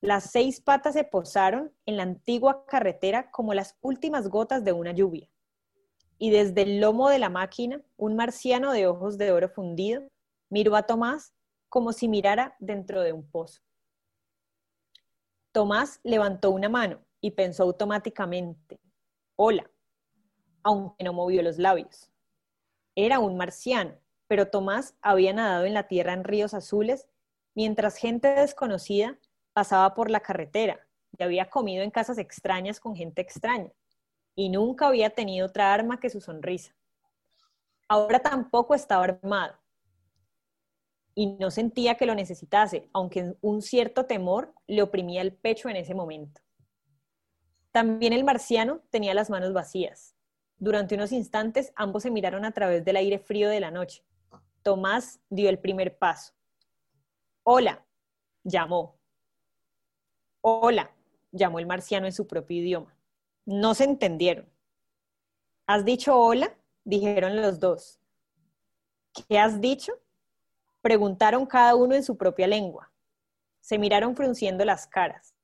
Las 0.00 0.30
seis 0.30 0.60
patas 0.60 0.94
se 0.94 1.04
posaron 1.04 1.72
en 1.86 1.96
la 1.96 2.02
antigua 2.02 2.66
carretera 2.66 3.30
como 3.30 3.54
las 3.54 3.76
últimas 3.80 4.28
gotas 4.28 4.64
de 4.64 4.72
una 4.72 4.92
lluvia 4.92 5.28
y 6.18 6.30
desde 6.30 6.62
el 6.62 6.80
lomo 6.80 7.08
de 7.08 7.18
la 7.18 7.28
máquina, 7.28 7.82
un 7.96 8.16
marciano 8.16 8.72
de 8.72 8.86
ojos 8.86 9.18
de 9.18 9.32
oro 9.32 9.48
fundido 9.48 10.08
miró 10.48 10.76
a 10.76 10.84
Tomás 10.84 11.34
como 11.68 11.92
si 11.92 12.08
mirara 12.08 12.56
dentro 12.58 13.02
de 13.02 13.12
un 13.12 13.28
pozo. 13.28 13.60
Tomás 15.52 16.00
levantó 16.02 16.50
una 16.50 16.68
mano 16.68 17.00
y 17.20 17.32
pensó 17.32 17.64
automáticamente, 17.64 18.78
hola, 19.36 19.70
aunque 20.62 21.04
no 21.04 21.12
movió 21.12 21.42
los 21.42 21.58
labios. 21.58 22.10
Era 22.94 23.18
un 23.18 23.36
marciano, 23.36 23.98
pero 24.26 24.48
Tomás 24.48 24.94
había 25.02 25.32
nadado 25.32 25.64
en 25.64 25.74
la 25.74 25.86
tierra 25.88 26.12
en 26.12 26.24
ríos 26.24 26.54
azules 26.54 27.06
mientras 27.54 27.96
gente 27.96 28.28
desconocida 28.28 29.18
pasaba 29.56 29.94
por 29.94 30.10
la 30.10 30.20
carretera 30.20 30.86
y 31.16 31.22
había 31.22 31.48
comido 31.48 31.82
en 31.82 31.90
casas 31.90 32.18
extrañas 32.18 32.78
con 32.78 32.94
gente 32.94 33.22
extraña 33.22 33.72
y 34.34 34.50
nunca 34.50 34.86
había 34.86 35.08
tenido 35.08 35.46
otra 35.46 35.72
arma 35.72 35.98
que 35.98 36.10
su 36.10 36.20
sonrisa. 36.20 36.74
Ahora 37.88 38.18
tampoco 38.18 38.74
estaba 38.74 39.04
armado 39.04 39.56
y 41.14 41.38
no 41.38 41.50
sentía 41.50 41.94
que 41.94 42.04
lo 42.04 42.14
necesitase, 42.14 42.90
aunque 42.92 43.34
un 43.40 43.62
cierto 43.62 44.04
temor 44.04 44.52
le 44.66 44.82
oprimía 44.82 45.22
el 45.22 45.32
pecho 45.32 45.70
en 45.70 45.76
ese 45.76 45.94
momento. 45.94 46.42
También 47.72 48.12
el 48.12 48.24
marciano 48.24 48.82
tenía 48.90 49.14
las 49.14 49.30
manos 49.30 49.54
vacías. 49.54 50.14
Durante 50.58 50.96
unos 50.96 51.12
instantes 51.12 51.72
ambos 51.76 52.02
se 52.02 52.10
miraron 52.10 52.44
a 52.44 52.52
través 52.52 52.84
del 52.84 52.96
aire 52.96 53.18
frío 53.18 53.48
de 53.48 53.60
la 53.60 53.70
noche. 53.70 54.04
Tomás 54.62 55.18
dio 55.30 55.48
el 55.48 55.58
primer 55.58 55.96
paso. 55.96 56.34
Hola, 57.42 57.86
llamó. 58.44 58.95
Hola, 60.48 60.92
llamó 61.32 61.58
el 61.58 61.66
marciano 61.66 62.06
en 62.06 62.12
su 62.12 62.28
propio 62.28 62.58
idioma. 62.58 62.96
No 63.46 63.74
se 63.74 63.82
entendieron. 63.82 64.48
¿Has 65.66 65.84
dicho 65.84 66.16
hola? 66.16 66.56
Dijeron 66.84 67.42
los 67.42 67.58
dos. 67.58 67.98
¿Qué 69.12 69.40
has 69.40 69.60
dicho? 69.60 69.94
Preguntaron 70.82 71.46
cada 71.46 71.74
uno 71.74 71.96
en 71.96 72.04
su 72.04 72.16
propia 72.16 72.46
lengua. 72.46 72.92
Se 73.58 73.76
miraron 73.76 74.14
frunciendo 74.14 74.64
las 74.64 74.86
caras. 74.86 75.34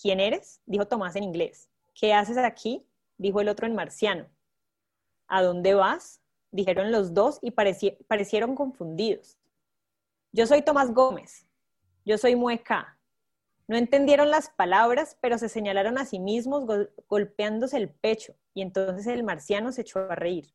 ¿Quién 0.00 0.18
eres? 0.18 0.62
dijo 0.64 0.88
Tomás 0.88 1.14
en 1.14 1.24
inglés. 1.24 1.68
¿Qué 1.92 2.14
haces 2.14 2.38
aquí? 2.38 2.86
dijo 3.18 3.42
el 3.42 3.50
otro 3.50 3.66
en 3.66 3.74
marciano. 3.74 4.30
¿A 5.28 5.42
dónde 5.42 5.74
vas? 5.74 6.22
dijeron 6.52 6.90
los 6.90 7.12
dos 7.12 7.38
y 7.42 7.50
parecieron 7.50 8.54
confundidos. 8.54 9.36
Yo 10.32 10.46
soy 10.46 10.62
Tomás 10.62 10.94
Gómez. 10.94 11.46
Yo 12.02 12.16
soy 12.16 12.34
Mueca. 12.34 12.95
No 13.68 13.76
entendieron 13.76 14.30
las 14.30 14.50
palabras, 14.50 15.16
pero 15.20 15.38
se 15.38 15.48
señalaron 15.48 15.98
a 15.98 16.04
sí 16.04 16.20
mismos 16.20 16.64
golpeándose 17.08 17.76
el 17.76 17.90
pecho, 17.90 18.36
y 18.54 18.62
entonces 18.62 19.06
el 19.08 19.24
marciano 19.24 19.72
se 19.72 19.80
echó 19.80 20.00
a 20.10 20.14
reír. 20.14 20.54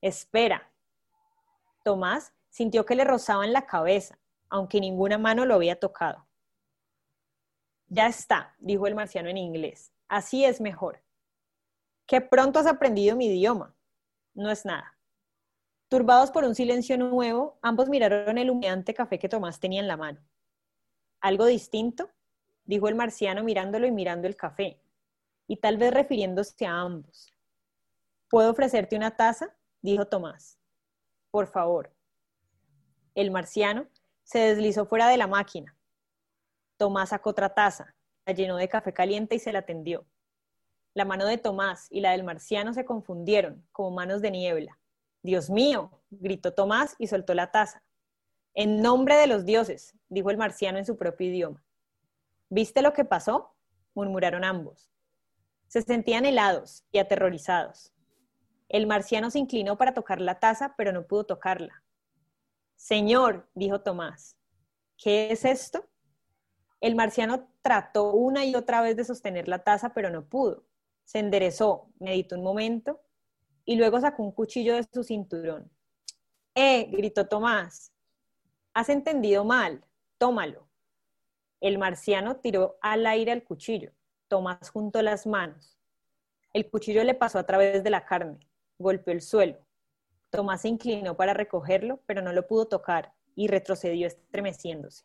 Espera. 0.00 0.72
Tomás 1.84 2.32
sintió 2.48 2.84
que 2.84 2.96
le 2.96 3.04
rozaban 3.04 3.52
la 3.52 3.66
cabeza, 3.66 4.18
aunque 4.48 4.80
ninguna 4.80 5.16
mano 5.16 5.44
lo 5.44 5.54
había 5.54 5.78
tocado. 5.78 6.26
Ya 7.86 8.06
está, 8.06 8.54
dijo 8.58 8.86
el 8.86 8.94
marciano 8.94 9.28
en 9.28 9.36
inglés. 9.36 9.92
Así 10.08 10.44
es 10.44 10.60
mejor. 10.60 11.02
Qué 12.06 12.20
pronto 12.20 12.58
has 12.58 12.66
aprendido 12.66 13.16
mi 13.16 13.26
idioma. 13.26 13.76
No 14.34 14.50
es 14.50 14.64
nada. 14.64 14.96
Turbados 15.88 16.30
por 16.30 16.44
un 16.44 16.54
silencio 16.54 16.96
nuevo, 16.98 17.58
ambos 17.62 17.88
miraron 17.88 18.38
el 18.38 18.50
humeante 18.50 18.94
café 18.94 19.18
que 19.18 19.28
Tomás 19.28 19.58
tenía 19.60 19.80
en 19.80 19.88
la 19.88 19.96
mano. 19.96 20.20
¿Algo 21.20 21.46
distinto? 21.46 22.10
Dijo 22.70 22.86
el 22.86 22.94
marciano 22.94 23.42
mirándolo 23.42 23.84
y 23.88 23.90
mirando 23.90 24.28
el 24.28 24.36
café, 24.36 24.80
y 25.48 25.56
tal 25.56 25.76
vez 25.76 25.92
refiriéndose 25.92 26.64
a 26.66 26.82
ambos. 26.82 27.34
¿Puedo 28.28 28.52
ofrecerte 28.52 28.94
una 28.94 29.16
taza? 29.16 29.52
dijo 29.82 30.06
Tomás. 30.06 30.56
Por 31.32 31.48
favor. 31.48 31.92
El 33.16 33.32
marciano 33.32 33.88
se 34.22 34.38
deslizó 34.38 34.86
fuera 34.86 35.08
de 35.08 35.16
la 35.16 35.26
máquina. 35.26 35.76
Tomás 36.76 37.08
sacó 37.08 37.30
otra 37.30 37.52
taza, 37.52 37.96
la 38.24 38.34
llenó 38.34 38.56
de 38.56 38.68
café 38.68 38.92
caliente 38.92 39.34
y 39.34 39.40
se 39.40 39.52
la 39.52 39.62
tendió. 39.62 40.06
La 40.94 41.04
mano 41.04 41.26
de 41.26 41.38
Tomás 41.38 41.88
y 41.90 42.00
la 42.00 42.12
del 42.12 42.22
marciano 42.22 42.72
se 42.72 42.84
confundieron 42.84 43.66
como 43.72 43.90
manos 43.90 44.22
de 44.22 44.30
niebla. 44.30 44.78
Dios 45.22 45.50
mío, 45.50 45.90
gritó 46.10 46.54
Tomás 46.54 46.94
y 47.00 47.08
soltó 47.08 47.34
la 47.34 47.50
taza. 47.50 47.82
En 48.54 48.80
nombre 48.80 49.16
de 49.16 49.26
los 49.26 49.44
dioses, 49.44 49.96
dijo 50.08 50.30
el 50.30 50.36
marciano 50.36 50.78
en 50.78 50.86
su 50.86 50.96
propio 50.96 51.26
idioma. 51.26 51.64
¿Viste 52.50 52.82
lo 52.82 52.92
que 52.92 53.04
pasó? 53.04 53.54
murmuraron 53.94 54.44
ambos. 54.44 54.90
Se 55.68 55.82
sentían 55.82 56.24
helados 56.24 56.84
y 56.90 56.98
aterrorizados. 56.98 57.92
El 58.68 58.88
marciano 58.88 59.30
se 59.30 59.38
inclinó 59.38 59.78
para 59.78 59.94
tocar 59.94 60.20
la 60.20 60.40
taza, 60.40 60.74
pero 60.76 60.92
no 60.92 61.06
pudo 61.06 61.24
tocarla. 61.24 61.84
Señor, 62.74 63.48
dijo 63.54 63.82
Tomás, 63.82 64.36
¿qué 64.96 65.30
es 65.30 65.44
esto? 65.44 65.88
El 66.80 66.96
marciano 66.96 67.48
trató 67.62 68.12
una 68.12 68.44
y 68.44 68.54
otra 68.56 68.80
vez 68.80 68.96
de 68.96 69.04
sostener 69.04 69.46
la 69.46 69.62
taza, 69.62 69.92
pero 69.92 70.10
no 70.10 70.28
pudo. 70.28 70.66
Se 71.04 71.18
enderezó, 71.18 71.92
meditó 71.98 72.36
un 72.36 72.42
momento 72.42 73.00
y 73.64 73.76
luego 73.76 74.00
sacó 74.00 74.22
un 74.22 74.32
cuchillo 74.32 74.74
de 74.74 74.84
su 74.92 75.04
cinturón. 75.04 75.70
¡Eh! 76.54 76.88
gritó 76.90 77.28
Tomás. 77.28 77.92
Has 78.72 78.88
entendido 78.88 79.44
mal. 79.44 79.84
Tómalo. 80.18 80.69
El 81.60 81.78
marciano 81.78 82.36
tiró 82.36 82.78
al 82.80 83.06
aire 83.06 83.32
el 83.32 83.44
cuchillo. 83.44 83.92
Tomás 84.28 84.70
juntó 84.70 85.02
las 85.02 85.26
manos. 85.26 85.78
El 86.52 86.68
cuchillo 86.70 87.04
le 87.04 87.14
pasó 87.14 87.38
a 87.38 87.46
través 87.46 87.84
de 87.84 87.90
la 87.90 88.04
carne, 88.04 88.38
golpeó 88.78 89.12
el 89.12 89.20
suelo. 89.20 89.58
Tomás 90.30 90.62
se 90.62 90.68
inclinó 90.68 91.16
para 91.16 91.34
recogerlo, 91.34 92.00
pero 92.06 92.22
no 92.22 92.32
lo 92.32 92.46
pudo 92.46 92.66
tocar 92.66 93.12
y 93.34 93.48
retrocedió 93.48 94.06
estremeciéndose. 94.06 95.04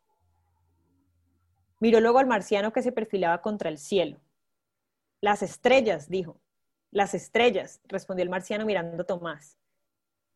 Miró 1.78 2.00
luego 2.00 2.18
al 2.18 2.26
marciano 2.26 2.72
que 2.72 2.82
se 2.82 2.92
perfilaba 2.92 3.42
contra 3.42 3.68
el 3.68 3.78
cielo. 3.78 4.18
Las 5.20 5.42
estrellas, 5.42 6.08
dijo. 6.08 6.40
Las 6.90 7.14
estrellas, 7.14 7.80
respondió 7.84 8.22
el 8.22 8.30
marciano 8.30 8.64
mirando 8.64 9.02
a 9.02 9.06
Tomás. 9.06 9.58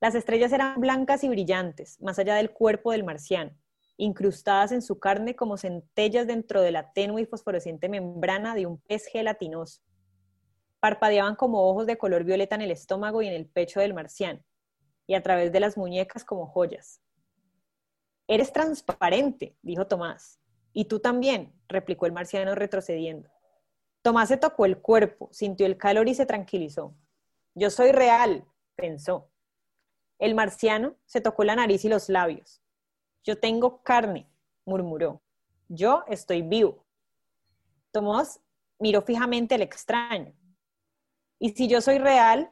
Las 0.00 0.14
estrellas 0.14 0.52
eran 0.52 0.80
blancas 0.80 1.24
y 1.24 1.28
brillantes, 1.28 2.00
más 2.00 2.18
allá 2.18 2.34
del 2.34 2.50
cuerpo 2.50 2.92
del 2.92 3.04
marciano, 3.04 3.52
incrustadas 4.00 4.72
en 4.72 4.80
su 4.80 4.98
carne 4.98 5.36
como 5.36 5.58
centellas 5.58 6.26
dentro 6.26 6.62
de 6.62 6.72
la 6.72 6.90
tenue 6.92 7.20
y 7.20 7.26
fosforescente 7.26 7.88
membrana 7.88 8.54
de 8.54 8.64
un 8.64 8.78
pez 8.78 9.06
gelatinoso. 9.06 9.82
Parpadeaban 10.80 11.36
como 11.36 11.68
ojos 11.68 11.86
de 11.86 11.98
color 11.98 12.24
violeta 12.24 12.54
en 12.54 12.62
el 12.62 12.70
estómago 12.70 13.20
y 13.20 13.28
en 13.28 13.34
el 13.34 13.46
pecho 13.46 13.78
del 13.80 13.92
marciano, 13.92 14.42
y 15.06 15.14
a 15.14 15.22
través 15.22 15.52
de 15.52 15.60
las 15.60 15.76
muñecas 15.76 16.24
como 16.24 16.46
joyas. 16.46 17.02
Eres 18.26 18.52
transparente, 18.52 19.54
dijo 19.60 19.86
Tomás. 19.86 20.40
Y 20.72 20.86
tú 20.86 21.00
también, 21.00 21.52
replicó 21.68 22.06
el 22.06 22.12
marciano 22.12 22.54
retrocediendo. 22.54 23.28
Tomás 24.02 24.28
se 24.28 24.38
tocó 24.38 24.64
el 24.64 24.78
cuerpo, 24.78 25.28
sintió 25.30 25.66
el 25.66 25.76
calor 25.76 26.08
y 26.08 26.14
se 26.14 26.24
tranquilizó. 26.24 26.94
Yo 27.54 27.68
soy 27.68 27.92
real, 27.92 28.46
pensó. 28.76 29.30
El 30.18 30.34
marciano 30.34 30.96
se 31.04 31.20
tocó 31.20 31.44
la 31.44 31.56
nariz 31.56 31.84
y 31.84 31.90
los 31.90 32.08
labios. 32.08 32.62
Yo 33.24 33.38
tengo 33.38 33.82
carne, 33.82 34.30
murmuró. 34.64 35.22
Yo 35.68 36.04
estoy 36.08 36.42
vivo. 36.42 36.84
Tomás 37.92 38.40
miró 38.78 39.02
fijamente 39.02 39.54
al 39.54 39.62
extraño. 39.62 40.34
Y 41.38 41.50
si 41.50 41.68
yo 41.68 41.80
soy 41.80 41.98
real, 41.98 42.50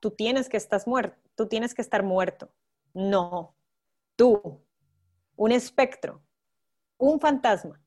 tú 0.00 0.10
tienes 0.10 0.48
que 0.48 0.56
estar 0.56 0.80
muerto. 0.86 1.18
Tú 1.34 1.46
tienes 1.46 1.74
que 1.74 1.82
estar 1.82 2.02
muerto. 2.02 2.50
No, 2.94 3.54
tú, 4.16 4.64
un 5.36 5.52
espectro, 5.52 6.22
un 6.96 7.20
fantasma. 7.20 7.80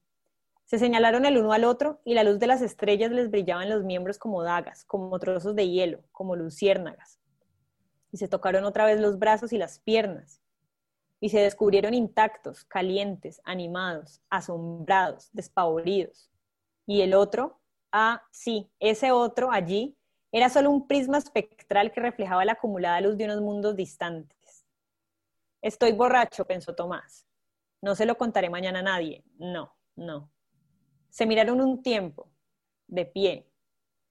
Se 0.66 0.80
señalaron 0.80 1.26
el 1.26 1.38
uno 1.38 1.52
al 1.52 1.66
otro 1.66 2.00
y 2.06 2.14
la 2.14 2.24
luz 2.24 2.40
de 2.40 2.48
las 2.48 2.62
estrellas 2.62 3.12
les 3.12 3.30
brillaba 3.30 3.64
en 3.64 3.70
los 3.70 3.84
miembros 3.84 4.18
como 4.18 4.42
dagas, 4.42 4.86
como 4.86 5.20
trozos 5.20 5.54
de 5.54 5.68
hielo, 5.68 6.02
como 6.14 6.38
luciérnagas. 6.38 7.20
Y 8.12 8.18
se 8.18 8.30
tocaron 8.30 8.64
otra 8.64 8.86
vez 8.86 9.00
los 9.00 9.20
brazos 9.20 9.52
y 9.52 9.58
las 9.58 9.80
piernas. 9.80 10.41
Y 11.22 11.30
se 11.30 11.40
descubrieron 11.40 11.94
intactos, 11.94 12.66
calientes, 12.66 13.42
animados, 13.46 14.20
asombrados, 14.30 15.30
despavoridos. 15.32 16.30
Y 16.86 17.02
el 17.02 17.14
otro, 17.14 17.62
ah, 17.94 18.24
sí, 18.32 18.70
ese 18.80 19.14
otro 19.14 19.52
allí, 19.52 19.96
era 20.34 20.50
solo 20.50 20.70
un 20.70 20.88
prisma 20.88 21.18
espectral 21.18 21.92
que 21.92 22.02
reflejaba 22.02 22.44
la 22.44 22.54
acumulada 22.54 23.00
luz 23.00 23.18
de 23.18 23.26
unos 23.26 23.42
mundos 23.42 23.76
distantes. 23.76 24.66
Estoy 25.62 25.92
borracho, 25.92 26.46
pensó 26.46 26.74
Tomás. 26.74 27.28
No 27.82 27.96
se 27.96 28.06
lo 28.06 28.18
contaré 28.18 28.50
mañana 28.50 28.80
a 28.80 28.84
nadie. 28.84 29.24
No, 29.38 29.76
no. 29.96 30.32
Se 31.10 31.26
miraron 31.26 31.62
un 31.62 31.84
tiempo, 31.84 32.32
de 32.88 33.06
pie, 33.06 33.48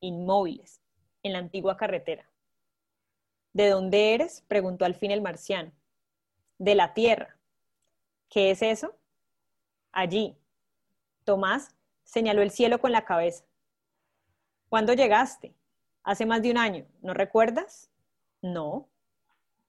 inmóviles, 0.00 0.80
en 1.22 1.32
la 1.32 1.38
antigua 1.38 1.76
carretera. 1.76 2.30
¿De 3.52 3.68
dónde 3.68 4.14
eres? 4.14 4.44
preguntó 4.46 4.84
al 4.84 4.94
fin 4.94 5.10
el 5.10 5.22
marciano. 5.22 5.72
De 6.60 6.74
la 6.74 6.92
tierra. 6.92 7.38
¿Qué 8.28 8.50
es 8.50 8.60
eso? 8.60 8.94
Allí. 9.92 10.36
Tomás 11.24 11.74
señaló 12.04 12.42
el 12.42 12.50
cielo 12.50 12.82
con 12.82 12.92
la 12.92 13.06
cabeza. 13.06 13.46
¿Cuándo 14.68 14.92
llegaste? 14.92 15.54
Hace 16.02 16.26
más 16.26 16.42
de 16.42 16.50
un 16.50 16.58
año. 16.58 16.86
¿No 17.00 17.14
recuerdas? 17.14 17.90
No. 18.42 18.90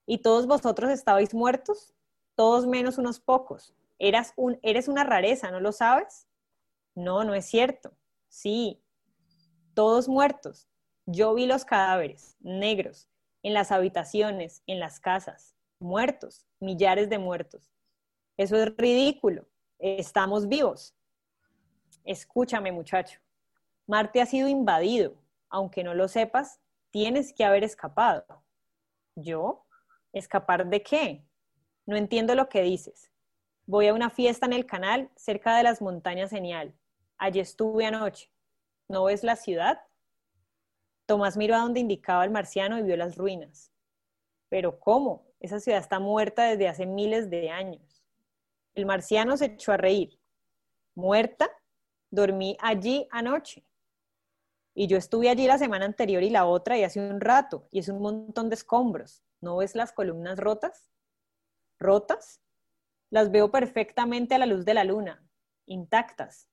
¿Y 0.04 0.18
todos 0.18 0.46
vosotros 0.46 0.90
estabais 0.90 1.32
muertos? 1.32 1.94
Todos 2.34 2.66
menos 2.66 2.98
unos 2.98 3.20
pocos. 3.20 3.74
Eras 3.98 4.34
un, 4.36 4.58
eres 4.60 4.86
una 4.86 5.02
rareza, 5.02 5.50
¿no 5.50 5.60
lo 5.60 5.72
sabes? 5.72 6.28
No, 6.94 7.24
no 7.24 7.32
es 7.32 7.46
cierto. 7.46 7.96
Sí, 8.28 8.82
todos 9.72 10.08
muertos. 10.08 10.68
Yo 11.06 11.32
vi 11.32 11.46
los 11.46 11.64
cadáveres, 11.64 12.36
negros, 12.40 13.08
en 13.42 13.54
las 13.54 13.72
habitaciones, 13.72 14.62
en 14.66 14.78
las 14.78 15.00
casas, 15.00 15.56
muertos, 15.82 16.46
millares 16.60 17.10
de 17.10 17.18
muertos. 17.18 17.70
Eso 18.36 18.56
es 18.56 18.74
ridículo. 18.76 19.46
Estamos 19.78 20.48
vivos. 20.48 20.94
Escúchame, 22.04 22.72
muchacho. 22.72 23.20
Marte 23.86 24.20
ha 24.20 24.26
sido 24.26 24.48
invadido. 24.48 25.14
Aunque 25.48 25.84
no 25.84 25.94
lo 25.94 26.08
sepas, 26.08 26.60
tienes 26.90 27.32
que 27.32 27.44
haber 27.44 27.64
escapado. 27.64 28.42
¿Yo? 29.14 29.66
¿Escapar 30.12 30.66
de 30.66 30.82
qué? 30.82 31.24
No 31.84 31.96
entiendo 31.96 32.34
lo 32.34 32.48
que 32.48 32.62
dices. 32.62 33.10
Voy 33.66 33.88
a 33.88 33.94
una 33.94 34.10
fiesta 34.10 34.46
en 34.46 34.52
el 34.52 34.66
canal 34.66 35.10
cerca 35.16 35.56
de 35.56 35.62
las 35.62 35.82
montañas 35.82 36.30
Genial. 36.30 36.74
Allí 37.18 37.40
estuve 37.40 37.86
anoche. 37.86 38.30
¿No 38.88 39.04
ves 39.04 39.22
la 39.22 39.36
ciudad? 39.36 39.80
Tomás 41.06 41.36
miró 41.36 41.54
a 41.54 41.60
donde 41.60 41.80
indicaba 41.80 42.24
el 42.24 42.30
marciano 42.30 42.78
y 42.78 42.82
vio 42.82 42.96
las 42.96 43.16
ruinas. 43.16 43.72
Pero 44.48 44.78
¿cómo? 44.80 45.31
Esa 45.42 45.58
ciudad 45.58 45.80
está 45.80 45.98
muerta 45.98 46.44
desde 46.44 46.68
hace 46.68 46.86
miles 46.86 47.28
de 47.28 47.50
años. 47.50 48.04
El 48.76 48.86
marciano 48.86 49.36
se 49.36 49.46
echó 49.46 49.72
a 49.72 49.76
reír. 49.76 50.16
¿Muerta? 50.94 51.50
Dormí 52.10 52.56
allí 52.60 53.08
anoche. 53.10 53.64
Y 54.72 54.86
yo 54.86 54.96
estuve 54.96 55.28
allí 55.28 55.48
la 55.48 55.58
semana 55.58 55.84
anterior 55.84 56.22
y 56.22 56.30
la 56.30 56.46
otra 56.46 56.78
y 56.78 56.84
hace 56.84 57.00
un 57.00 57.20
rato, 57.20 57.66
y 57.72 57.80
es 57.80 57.88
un 57.88 58.00
montón 58.00 58.50
de 58.50 58.54
escombros. 58.54 59.24
¿No 59.40 59.56
ves 59.56 59.74
las 59.74 59.90
columnas 59.92 60.38
rotas? 60.38 60.92
¿Rotas? 61.80 62.40
Las 63.10 63.32
veo 63.32 63.50
perfectamente 63.50 64.36
a 64.36 64.38
la 64.38 64.46
luz 64.46 64.64
de 64.64 64.74
la 64.74 64.84
luna, 64.84 65.26
intactas. 65.66 66.46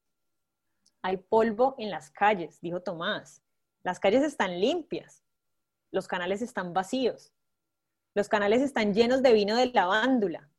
Hay 1.03 1.17
polvo 1.17 1.75
en 1.77 1.91
las 1.91 2.09
calles, 2.09 2.59
dijo 2.59 2.81
Tomás. 2.81 3.43
Las 3.83 3.99
calles 3.99 4.23
están 4.23 4.59
limpias. 4.59 5.23
Los 5.91 6.07
canales 6.07 6.41
están 6.41 6.73
vacíos. 6.73 7.31
Los 8.19 8.27
canales 8.27 8.61
están 8.61 8.93
llenos 8.93 9.23
de 9.23 9.31
vino 9.31 9.55
de 9.55 9.67
lavándula. 9.67 10.49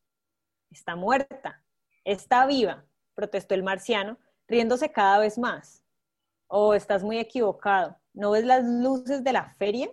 Está 0.71 0.97
muerta. 0.97 1.63
Está 2.07 2.47
viva, 2.47 2.87
protestó 3.15 3.55
el 3.55 3.63
marciano, 3.63 4.17
riéndose 4.49 4.91
cada 4.91 5.19
vez 5.19 5.37
más. 5.37 5.85
Oh, 6.47 6.73
estás 6.73 7.03
muy 7.03 7.19
equivocado. 7.19 7.99
¿No 8.15 8.31
ves 8.31 8.47
las 8.47 8.65
luces 8.65 9.23
de 9.23 9.35
la 9.35 9.51
feria? 9.59 9.91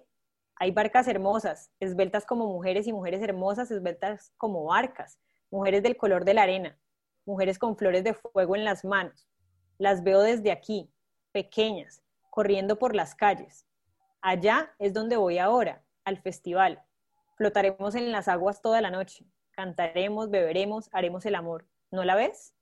Hay 0.55 0.71
barcas 0.71 1.09
hermosas, 1.09 1.69
esbeltas 1.81 2.25
como 2.25 2.47
mujeres 2.47 2.87
y 2.87 2.93
mujeres 2.93 3.21
hermosas, 3.21 3.69
esbeltas 3.69 4.31
como 4.37 4.63
barcas, 4.63 5.19
mujeres 5.51 5.83
del 5.83 5.97
color 5.97 6.23
de 6.23 6.35
la 6.35 6.43
arena, 6.43 6.79
mujeres 7.25 7.59
con 7.59 7.75
flores 7.75 8.05
de 8.05 8.13
fuego 8.13 8.55
en 8.55 8.63
las 8.63 8.85
manos, 8.85 9.27
las 9.77 10.05
veo 10.05 10.21
desde 10.21 10.53
aquí, 10.53 10.89
pequeñas, 11.33 12.01
corriendo 12.29 12.79
por 12.79 12.95
las 12.95 13.13
calles. 13.13 13.67
Allá 14.21 14.73
es 14.79 14.93
donde 14.93 15.17
voy 15.17 15.37
ahora, 15.37 15.83
al 16.05 16.17
festival. 16.21 16.86
Flotaremos 17.37 17.93
en 17.93 18.11
las 18.11 18.27
aguas 18.27 18.63
toda 18.63 18.81
la 18.81 18.89
noche. 18.89 19.23
Cantaremos, 19.51 20.31
beberemos, 20.31 20.89
haremos 20.91 21.23
el 21.27 21.35
amor. 21.35 21.67
¿No 21.91 22.03
la 22.03 22.15
ves? 22.15 22.55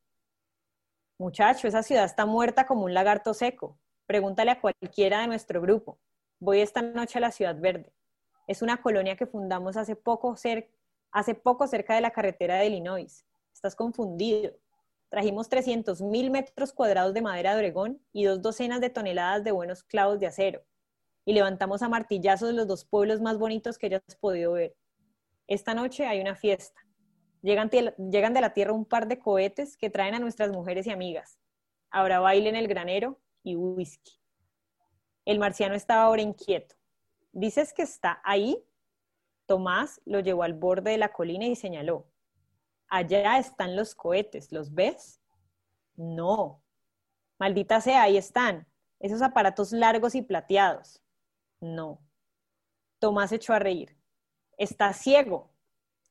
Muchacho, 1.17 1.69
esa 1.69 1.81
ciudad 1.81 2.03
está 2.03 2.25
muerta 2.25 2.67
como 2.67 2.83
un 2.83 2.93
lagarto 2.93 3.33
seco. 3.33 3.79
Pregúntale 4.05 4.51
a 4.51 4.59
cualquiera 4.59 5.21
de 5.21 5.27
nuestro 5.27 5.61
grupo. 5.61 5.97
Voy 6.39 6.59
esta 6.59 6.81
noche 6.81 7.19
a 7.19 7.21
la 7.21 7.31
Ciudad 7.31 7.57
Verde. 7.57 7.93
Es 8.47 8.61
una 8.61 8.81
colonia 8.81 9.15
que 9.15 9.25
fundamos 9.25 9.77
hace 9.77 9.95
poco, 9.95 10.35
hace 11.11 11.35
poco 11.35 11.67
cerca 11.67 11.95
de 11.95 12.01
la 12.01 12.11
carretera 12.11 12.57
de 12.57 12.67
Illinois. 12.67 13.25
Estás 13.53 13.77
confundido. 13.77 14.51
Trajimos 15.07 15.47
300 15.47 16.01
mil 16.01 16.31
metros 16.31 16.73
cuadrados 16.73 17.13
de 17.13 17.21
madera 17.21 17.53
de 17.53 17.59
Oregón 17.59 18.01
y 18.11 18.25
dos 18.25 18.41
docenas 18.41 18.81
de 18.81 18.89
toneladas 18.89 19.45
de 19.45 19.51
buenos 19.51 19.83
clavos 19.83 20.19
de 20.19 20.27
acero. 20.27 20.65
Y 21.25 21.33
levantamos 21.33 21.81
a 21.81 21.89
martillazos 21.89 22.53
los 22.53 22.67
dos 22.67 22.85
pueblos 22.85 23.19
más 23.19 23.37
bonitos 23.37 23.77
que 23.77 23.87
hayas 23.87 24.03
podido 24.19 24.53
ver. 24.53 24.75
Esta 25.47 25.73
noche 25.73 26.05
hay 26.05 26.21
una 26.21 26.35
fiesta. 26.35 26.79
Llegan, 27.41 27.69
llegan 27.69 28.33
de 28.33 28.41
la 28.41 28.53
tierra 28.53 28.73
un 28.73 28.85
par 28.85 29.07
de 29.07 29.19
cohetes 29.19 29.75
que 29.77 29.89
traen 29.89 30.15
a 30.15 30.19
nuestras 30.19 30.51
mujeres 30.51 30.87
y 30.87 30.91
amigas. 30.91 31.39
Habrá 31.89 32.19
baile 32.19 32.49
en 32.49 32.55
el 32.55 32.67
granero 32.67 33.19
y 33.43 33.55
whisky. 33.55 34.19
El 35.25 35.39
marciano 35.39 35.75
estaba 35.75 36.03
ahora 36.03 36.21
inquieto. 36.21 36.75
¿Dices 37.31 37.73
que 37.73 37.81
está 37.81 38.21
ahí? 38.23 38.63
Tomás 39.45 40.01
lo 40.05 40.19
llevó 40.19 40.43
al 40.43 40.53
borde 40.53 40.91
de 40.91 40.97
la 40.97 41.11
colina 41.11 41.45
y 41.45 41.55
señaló 41.55 42.07
allá 42.87 43.37
están 43.37 43.75
los 43.75 43.95
cohetes, 43.95 44.51
¿los 44.51 44.73
ves? 44.73 45.21
No. 45.95 46.61
Maldita 47.39 47.81
sea, 47.81 48.03
ahí 48.03 48.17
están, 48.17 48.67
esos 48.99 49.21
aparatos 49.21 49.71
largos 49.71 50.15
y 50.15 50.21
plateados. 50.21 51.01
No. 51.61 51.99
Tomás 52.99 53.31
echó 53.31 53.53
a 53.53 53.59
reír. 53.59 53.97
Estás 54.57 54.97
ciego. 54.97 55.51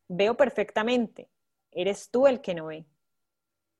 Veo 0.09 0.37
perfectamente. 0.37 1.30
Eres 1.70 2.11
tú 2.11 2.26
el 2.26 2.40
que 2.40 2.54
no 2.54 2.66
ve. 2.66 2.87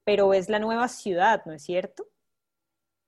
pero 0.05 0.29
ves 0.29 0.48
la 0.48 0.59
nueva 0.59 0.88
ciudad, 0.88 1.44
¿no 1.46 1.53
es 1.53 1.62
cierto? 1.64 2.07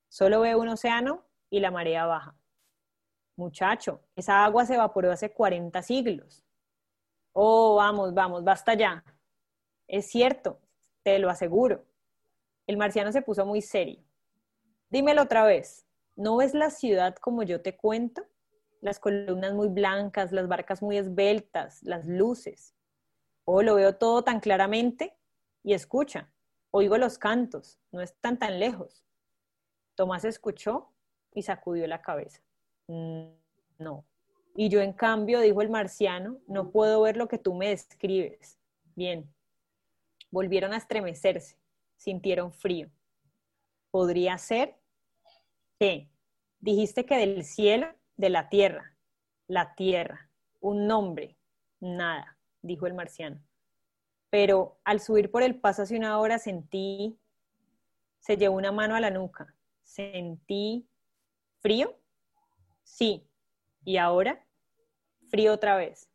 Solo 0.09 0.41
veo 0.41 0.59
un 0.61 0.69
océano 0.69 1.25
y 1.51 1.61
la 1.61 1.71
marea 1.71 2.07
baja. 2.07 2.35
Muchacho, 3.37 4.01
esa 4.17 4.45
agua 4.45 4.65
se 4.67 4.75
evaporó 4.75 5.13
hace 5.13 5.33
40 5.33 5.83
siglos. 5.83 6.45
Oh, 7.33 7.77
vamos, 7.77 8.15
vamos, 8.15 8.45
basta 8.45 8.75
ya. 8.75 9.05
Es 9.89 10.09
cierto, 10.11 10.61
te 11.03 11.19
lo 11.19 11.31
aseguro. 11.31 11.85
El 12.67 12.77
marciano 12.79 13.13
se 13.13 13.23
puso 13.23 13.47
muy 13.47 13.63
serio. 13.63 14.03
Dímelo 14.91 15.23
otra 15.23 15.45
vez, 15.45 15.87
¿no 16.17 16.37
ves 16.39 16.55
la 16.55 16.71
ciudad 16.71 17.15
como 17.17 17.43
yo 17.43 17.63
te 17.63 17.77
cuento? 17.77 18.25
Las 18.87 19.01
columnas 19.01 19.53
muy 19.53 19.67
blancas, 19.67 20.31
las 20.31 20.47
barcas 20.47 20.81
muy 20.81 20.97
esbeltas, 20.97 21.83
las 21.83 22.07
luces. 22.07 22.73
Oh, 23.45 23.61
lo 23.61 23.75
veo 23.75 23.97
todo 23.97 24.23
tan 24.23 24.39
claramente. 24.39 25.19
Y 25.65 25.75
escucha, 25.75 26.31
oigo 26.71 26.97
los 26.97 27.19
cantos, 27.19 27.81
no 27.91 28.01
están 28.01 28.39
tan 28.39 28.61
lejos. 28.61 29.05
Tomás 29.97 30.25
escuchó 30.25 30.93
y 31.35 31.43
sacudió 31.43 31.89
la 31.89 32.01
cabeza. 32.01 32.41
Mm, 32.87 33.25
no. 33.81 34.05
Y 34.55 34.69
yo, 34.69 34.81
en 34.81 34.93
cambio, 34.93 35.41
dijo 35.41 35.63
el 35.63 35.69
marciano, 35.69 36.39
no 36.47 36.71
puedo 36.71 37.03
ver 37.03 37.17
lo 37.17 37.27
que 37.27 37.39
tú 37.39 37.55
me 37.55 37.71
describes. 37.71 38.57
Bien. 38.95 39.29
Volvieron 40.31 40.73
a 40.73 40.77
estremecerse, 40.77 41.59
sintieron 41.97 42.53
frío. 42.53 42.89
¿Podría 43.91 44.39
ser? 44.39 44.77
¿Qué? 45.77 46.09
Dijiste 46.61 47.05
que 47.05 47.17
del 47.17 47.45
cielo, 47.45 47.89
de 48.17 48.31
la 48.31 48.49
tierra. 48.49 48.95
La 49.47 49.75
tierra. 49.75 50.31
Un 50.61 50.87
nombre. 50.87 51.37
Nada, 51.81 52.39
dijo 52.63 52.87
el 52.87 52.95
marciano. 52.95 53.41
Pero 54.31 54.79
al 54.85 55.01
subir 55.01 55.31
por 55.31 55.43
el 55.43 55.61
paso 55.61 55.83
hace 55.83 55.97
una 55.97 56.19
hora 56.19 56.39
sentí, 56.39 57.19
se 58.19 58.37
llevó 58.37 58.57
una 58.57 58.73
mano 58.73 58.97
a 58.97 59.01
la 59.01 59.11
nuca. 59.11 59.55
Sentí 59.83 60.89
frío. 61.61 61.97
Sí. 62.83 63.27
¿Y 63.85 63.99
ahora? 63.99 64.45
Frío 65.29 65.53
otra 65.53 65.77
vez. 65.77 66.09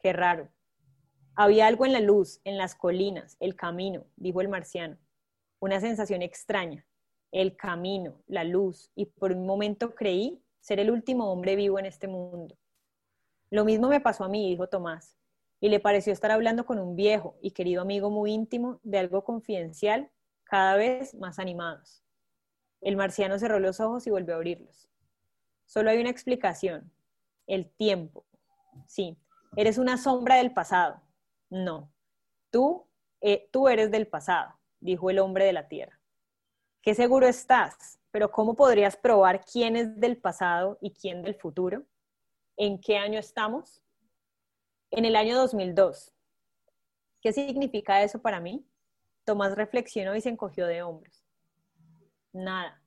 Qué 0.00 0.12
raro. 0.12 0.48
Había 1.34 1.66
algo 1.66 1.84
en 1.84 1.92
la 1.92 2.00
luz, 2.00 2.40
en 2.44 2.56
las 2.56 2.74
colinas, 2.74 3.36
el 3.40 3.56
camino, 3.56 4.06
dijo 4.16 4.40
el 4.40 4.48
marciano. 4.48 4.96
Una 5.58 5.80
sensación 5.80 6.22
extraña. 6.22 6.86
El 7.32 7.56
camino, 7.56 8.22
la 8.26 8.44
luz, 8.44 8.90
y 8.94 9.06
por 9.06 9.32
un 9.32 9.44
momento 9.44 9.94
creí 9.94 10.42
ser 10.66 10.80
el 10.80 10.90
último 10.90 11.30
hombre 11.30 11.54
vivo 11.54 11.78
en 11.78 11.86
este 11.86 12.08
mundo. 12.08 12.58
Lo 13.50 13.64
mismo 13.64 13.88
me 13.88 14.00
pasó 14.00 14.24
a 14.24 14.28
mí, 14.28 14.50
dijo 14.50 14.66
Tomás, 14.66 15.16
y 15.60 15.68
le 15.68 15.78
pareció 15.78 16.12
estar 16.12 16.32
hablando 16.32 16.66
con 16.66 16.80
un 16.80 16.96
viejo 16.96 17.36
y 17.40 17.52
querido 17.52 17.82
amigo 17.82 18.10
muy 18.10 18.32
íntimo 18.32 18.80
de 18.82 18.98
algo 18.98 19.22
confidencial, 19.22 20.10
cada 20.42 20.74
vez 20.74 21.14
más 21.14 21.38
animados. 21.38 22.02
El 22.80 22.96
marciano 22.96 23.38
cerró 23.38 23.60
los 23.60 23.78
ojos 23.78 24.08
y 24.08 24.10
volvió 24.10 24.34
a 24.34 24.38
abrirlos. 24.38 24.90
Solo 25.66 25.90
hay 25.90 26.00
una 26.00 26.10
explicación, 26.10 26.90
el 27.46 27.70
tiempo. 27.70 28.26
Sí, 28.88 29.16
eres 29.54 29.78
una 29.78 29.96
sombra 29.96 30.34
del 30.34 30.52
pasado. 30.52 31.00
No, 31.48 31.92
tú, 32.50 32.88
eh, 33.20 33.48
tú 33.52 33.68
eres 33.68 33.92
del 33.92 34.08
pasado, 34.08 34.58
dijo 34.80 35.10
el 35.10 35.20
hombre 35.20 35.44
de 35.44 35.52
la 35.52 35.68
tierra. 35.68 36.00
Qué 36.82 36.96
seguro 36.96 37.28
estás, 37.28 38.00
pero 38.16 38.30
¿cómo 38.30 38.56
podrías 38.56 38.96
probar 38.96 39.44
quién 39.44 39.76
es 39.76 40.00
del 40.00 40.16
pasado 40.16 40.78
y 40.80 40.92
quién 40.92 41.20
del 41.20 41.34
futuro? 41.34 41.84
¿En 42.56 42.80
qué 42.80 42.96
año 42.96 43.18
estamos? 43.18 43.82
En 44.90 45.04
el 45.04 45.16
año 45.16 45.36
2002. 45.36 46.14
¿Qué 47.20 47.34
significa 47.34 48.02
eso 48.02 48.22
para 48.22 48.40
mí? 48.40 48.66
Tomás 49.26 49.54
reflexionó 49.54 50.16
y 50.16 50.22
se 50.22 50.30
encogió 50.30 50.66
de 50.66 50.82
hombros. 50.82 51.26
Nada. 52.32 52.82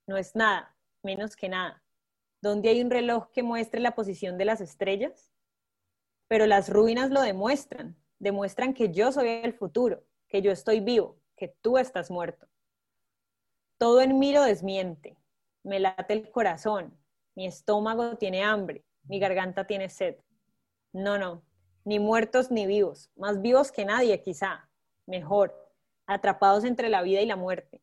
No 0.07 0.17
es 0.17 0.35
nada, 0.35 0.75
menos 1.03 1.37
que 1.37 1.51
nada. 1.51 1.83
¿Dónde 2.41 2.71
hay 2.71 2.81
un 2.81 2.91
reloj 2.91 3.31
que 3.31 3.43
muestre 3.43 3.83
la 3.83 3.95
posición 3.95 4.39
de 4.39 4.47
las 4.47 4.63
estrellas? 4.63 5.34
Pero 6.29 6.47
las 6.47 6.69
ruinas 6.69 7.11
lo 7.11 7.21
demuestran. 7.21 7.97
Demuestran 8.19 8.75
que 8.75 8.91
yo 8.91 9.13
soy 9.13 9.29
el 9.29 9.55
futuro, 9.55 10.05
que 10.29 10.43
yo 10.43 10.51
estoy 10.51 10.81
vivo, 10.81 11.19
que 11.37 11.49
tú 11.49 11.79
estás 11.79 12.11
muerto. 12.11 12.47
Todo 13.79 14.01
en 14.01 14.19
mí 14.19 14.33
lo 14.33 14.43
desmiente. 14.43 15.17
Me 15.63 15.81
late 15.81 16.15
el 16.15 16.31
corazón. 16.31 16.97
Mi 17.35 17.47
estómago 17.47 18.17
tiene 18.17 18.43
hambre. 18.43 18.85
Mi 19.05 19.19
garganta 19.19 19.67
tiene 19.67 19.89
sed. 19.89 20.17
No, 20.93 21.19
no. 21.19 21.43
Ni 21.85 21.99
muertos 21.99 22.51
ni 22.51 22.67
vivos. 22.67 23.11
Más 23.17 23.43
vivos 23.43 23.73
que 23.73 23.85
nadie, 23.85 24.21
quizá 24.23 24.69
mejor, 25.07 25.55
atrapados 26.07 26.65
entre 26.65 26.89
la 26.89 27.03
vida 27.03 27.21
y 27.21 27.27
la 27.27 27.37
muerte. 27.37 27.83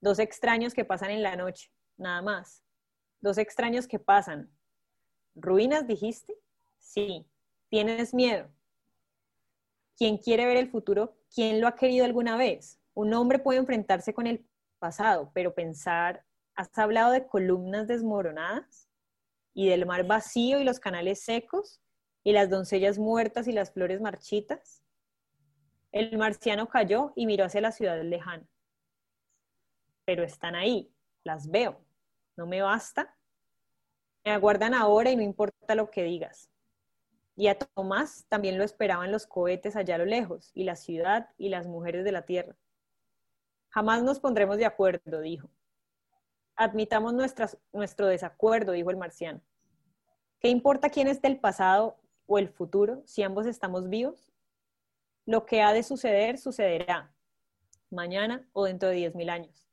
Dos 0.00 0.18
extraños 0.18 0.74
que 0.74 0.84
pasan 0.84 1.10
en 1.10 1.22
la 1.22 1.36
noche, 1.36 1.70
nada 1.96 2.22
más. 2.22 2.62
Dos 3.20 3.38
extraños 3.38 3.86
que 3.86 3.98
pasan. 3.98 4.50
¿Ruinas 5.34 5.86
dijiste? 5.86 6.34
Sí. 6.78 7.26
¿Tienes 7.72 8.12
miedo? 8.12 8.50
¿Quién 9.96 10.18
quiere 10.18 10.44
ver 10.44 10.58
el 10.58 10.68
futuro? 10.68 11.16
¿Quién 11.34 11.58
lo 11.58 11.66
ha 11.66 11.74
querido 11.74 12.04
alguna 12.04 12.36
vez? 12.36 12.78
Un 12.92 13.14
hombre 13.14 13.38
puede 13.38 13.60
enfrentarse 13.60 14.12
con 14.12 14.26
el 14.26 14.46
pasado, 14.78 15.30
pero 15.32 15.54
pensar, 15.54 16.22
¿has 16.54 16.76
hablado 16.78 17.12
de 17.12 17.26
columnas 17.26 17.88
desmoronadas? 17.88 18.90
¿Y 19.54 19.70
del 19.70 19.86
mar 19.86 20.06
vacío 20.06 20.60
y 20.60 20.64
los 20.64 20.80
canales 20.80 21.24
secos? 21.24 21.80
¿Y 22.22 22.32
las 22.32 22.50
doncellas 22.50 22.98
muertas 22.98 23.48
y 23.48 23.52
las 23.52 23.72
flores 23.72 24.02
marchitas? 24.02 24.82
El 25.92 26.18
marciano 26.18 26.68
cayó 26.68 27.14
y 27.16 27.24
miró 27.24 27.46
hacia 27.46 27.62
la 27.62 27.72
ciudad 27.72 28.02
lejana. 28.02 28.46
Pero 30.04 30.24
están 30.24 30.56
ahí, 30.56 30.92
las 31.24 31.50
veo. 31.50 31.80
¿No 32.36 32.46
me 32.46 32.60
basta? 32.60 33.16
Me 34.26 34.32
aguardan 34.32 34.74
ahora 34.74 35.10
y 35.10 35.16
no 35.16 35.22
importa 35.22 35.74
lo 35.74 35.90
que 35.90 36.02
digas. 36.02 36.51
Y 37.34 37.48
a 37.48 37.58
Tomás 37.58 38.26
también 38.28 38.58
lo 38.58 38.64
esperaban 38.64 39.10
los 39.10 39.26
cohetes 39.26 39.76
allá 39.76 39.94
a 39.94 39.98
lo 39.98 40.04
lejos, 40.04 40.50
y 40.54 40.64
la 40.64 40.76
ciudad 40.76 41.30
y 41.38 41.48
las 41.48 41.66
mujeres 41.66 42.04
de 42.04 42.12
la 42.12 42.26
tierra. 42.26 42.56
Jamás 43.70 44.02
nos 44.02 44.20
pondremos 44.20 44.58
de 44.58 44.66
acuerdo, 44.66 45.20
dijo. 45.20 45.48
Admitamos 46.56 47.14
nuestro 47.14 48.06
desacuerdo, 48.06 48.72
dijo 48.72 48.90
el 48.90 48.98
marciano. 48.98 49.40
¿Qué 50.40 50.48
importa 50.48 50.90
quién 50.90 51.08
es 51.08 51.22
del 51.22 51.40
pasado 51.40 51.98
o 52.26 52.38
el 52.38 52.48
futuro 52.48 53.02
si 53.06 53.22
ambos 53.22 53.46
estamos 53.46 53.88
vivos? 53.88 54.30
Lo 55.24 55.46
que 55.46 55.62
ha 55.62 55.72
de 55.72 55.82
suceder, 55.82 56.36
sucederá 56.36 57.14
mañana 57.90 58.46
o 58.52 58.64
dentro 58.64 58.88
de 58.90 58.96
10.000 58.96 59.30
años. 59.30 59.68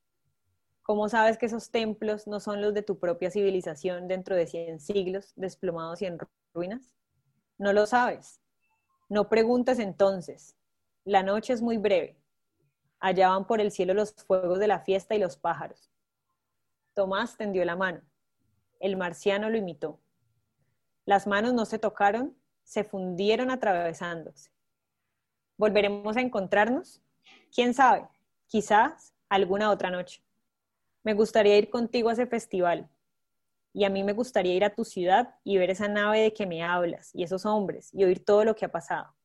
¿Cómo 0.84 1.10
sabes 1.10 1.38
que 1.38 1.48
esos 1.48 1.72
templos 1.72 2.26
no 2.28 2.40
son 2.40 2.62
los 2.62 2.74
de 2.74 2.84
tu 2.84 3.00
propia 3.00 3.32
civilización 3.32 4.08
dentro 4.08 4.36
de 4.36 4.48
100 4.48 4.80
siglos, 4.80 5.34
desplomados 5.36 6.02
y 6.02 6.06
en 6.06 6.18
ruinas? 6.54 6.96
No 7.60 7.74
lo 7.74 7.86
sabes. 7.86 8.42
No 9.10 9.28
preguntes 9.28 9.80
entonces. 9.80 10.56
La 11.04 11.24
noche 11.24 11.52
es 11.52 11.62
muy 11.62 11.78
breve. 11.78 12.18
Allá 13.00 13.30
van 13.30 13.46
por 13.46 13.60
el 13.60 13.72
cielo 13.72 13.94
los 13.94 14.14
fuegos 14.14 14.60
de 14.60 14.68
la 14.68 14.80
fiesta 14.80 15.14
y 15.14 15.20
los 15.20 15.36
pájaros. 15.36 15.92
Tomás 16.94 17.36
tendió 17.36 17.66
la 17.66 17.76
mano. 17.76 18.02
El 18.80 18.96
marciano 18.96 19.50
lo 19.50 19.58
imitó. 19.58 20.00
Las 21.06 21.28
manos 21.28 21.54
no 21.54 21.66
se 21.66 21.80
tocaron, 21.80 22.36
se 22.64 22.86
fundieron 22.86 23.52
atravesándose. 23.52 24.52
¿Volveremos 25.58 26.16
a 26.16 26.22
encontrarnos? 26.22 27.02
¿Quién 27.54 27.74
sabe? 27.74 28.08
Quizás 28.48 29.14
alguna 29.28 29.70
otra 29.70 29.92
noche. 29.92 30.24
Me 31.04 31.14
gustaría 31.14 31.58
ir 31.58 31.70
contigo 31.70 32.08
a 32.08 32.14
ese 32.14 32.26
festival. 32.26 32.90
Y 33.74 33.84
a 33.84 33.90
mí 33.90 34.04
me 34.04 34.14
gustaría 34.14 34.56
ir 34.56 34.64
a 34.64 34.74
tu 34.74 34.84
ciudad 34.84 35.36
y 35.44 35.58
ver 35.58 35.70
esa 35.70 35.88
nave 35.88 36.22
de 36.22 36.34
que 36.34 36.46
me 36.46 36.64
hablas 36.64 37.12
y 37.14 37.24
esos 37.24 37.46
hombres 37.46 37.94
y 37.94 38.04
oír 38.04 38.24
todo 38.26 38.44
lo 38.44 38.56
que 38.56 38.66
ha 38.66 38.72
pasado. 38.72 39.16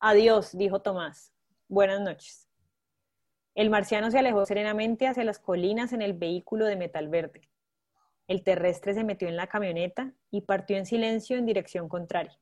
Adiós, 0.00 0.56
dijo 0.56 0.82
Tomás. 0.82 1.32
Buenas 1.68 2.00
noches. 2.00 2.48
El 3.54 3.70
marciano 3.70 4.10
se 4.10 4.18
alejó 4.18 4.44
serenamente 4.44 5.06
hacia 5.06 5.24
las 5.24 5.38
colinas 5.38 5.92
en 5.92 6.02
el 6.02 6.12
vehículo 6.12 6.66
de 6.66 6.76
metal 6.76 7.08
verde. 7.08 7.48
El 8.26 8.42
terrestre 8.42 8.94
se 8.94 9.04
metió 9.04 9.28
en 9.28 9.36
la 9.36 9.46
camioneta 9.46 10.12
y 10.30 10.40
partió 10.40 10.76
en 10.76 10.86
silencio 10.86 11.36
en 11.36 11.46
dirección 11.46 11.88
contraria. 11.88 12.38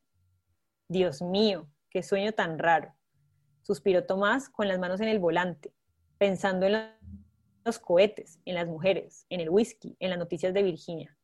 Dios 0.89 1.21
mío, 1.21 1.69
qué 1.91 2.03
sueño 2.03 2.33
tan 2.33 2.59
raro. 2.59 2.95
Suspiró 3.63 4.05
Tomás 4.05 4.49
con 4.49 4.69
las 4.69 4.79
manos 4.79 5.01
en 5.01 5.09
el 5.09 5.19
volante, 5.19 5.75
pensando 6.19 6.67
en 6.67 6.73
los 7.65 7.79
cohetes, 7.79 8.41
en 8.45 8.55
las 8.55 8.67
mujeres, 8.67 9.27
en 9.29 9.41
el 9.41 9.51
whisky, 9.51 9.97
en 10.01 10.11
las 10.11 10.19
noticias 10.19 10.53
de 10.55 10.63
Virginia. 10.63 11.17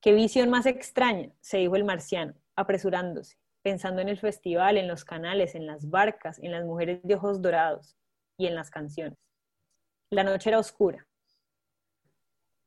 Qué 0.00 0.12
visión 0.12 0.50
más 0.50 0.66
extraña, 0.66 1.30
se 1.40 1.58
dijo 1.58 1.76
el 1.76 1.84
marciano, 1.84 2.34
apresurándose, 2.56 3.38
pensando 3.62 4.00
en 4.00 4.08
el 4.08 4.18
festival, 4.18 4.76
en 4.76 4.88
los 4.88 5.04
canales, 5.04 5.54
en 5.54 5.66
las 5.66 5.88
barcas, 5.88 6.38
en 6.40 6.52
las 6.52 6.64
mujeres 6.64 7.00
de 7.02 7.14
ojos 7.14 7.40
dorados 7.40 7.96
y 8.36 8.46
en 8.46 8.54
las 8.54 8.70
canciones. 8.70 9.18
La 10.10 10.24
noche 10.24 10.50
era 10.50 10.58
oscura. 10.58 11.06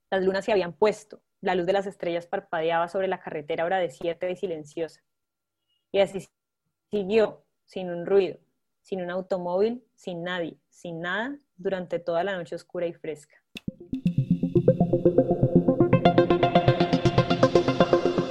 Las 0.10 0.24
lunas 0.24 0.46
se 0.46 0.52
habían 0.52 0.74
puesto, 0.74 1.22
la 1.42 1.56
luz 1.56 1.66
de 1.66 1.74
las 1.74 1.86
estrellas 1.86 2.26
parpadeaba 2.26 2.88
sobre 2.88 3.08
la 3.08 3.20
carretera 3.20 3.64
ahora 3.64 3.80
desierta 3.80 4.30
y 4.30 4.36
silenciosa. 4.36 5.04
Y 5.92 6.00
así 6.00 6.28
siguió, 6.90 7.46
sin 7.66 7.90
un 7.90 8.06
ruido, 8.06 8.40
sin 8.82 9.02
un 9.02 9.10
automóvil, 9.10 9.86
sin 9.94 10.24
nadie, 10.24 10.58
sin 10.70 11.02
nada, 11.02 11.38
durante 11.58 12.00
toda 12.00 12.24
la 12.24 12.36
noche 12.36 12.56
oscura 12.56 12.86
y 12.88 12.94
fresca. 12.94 13.36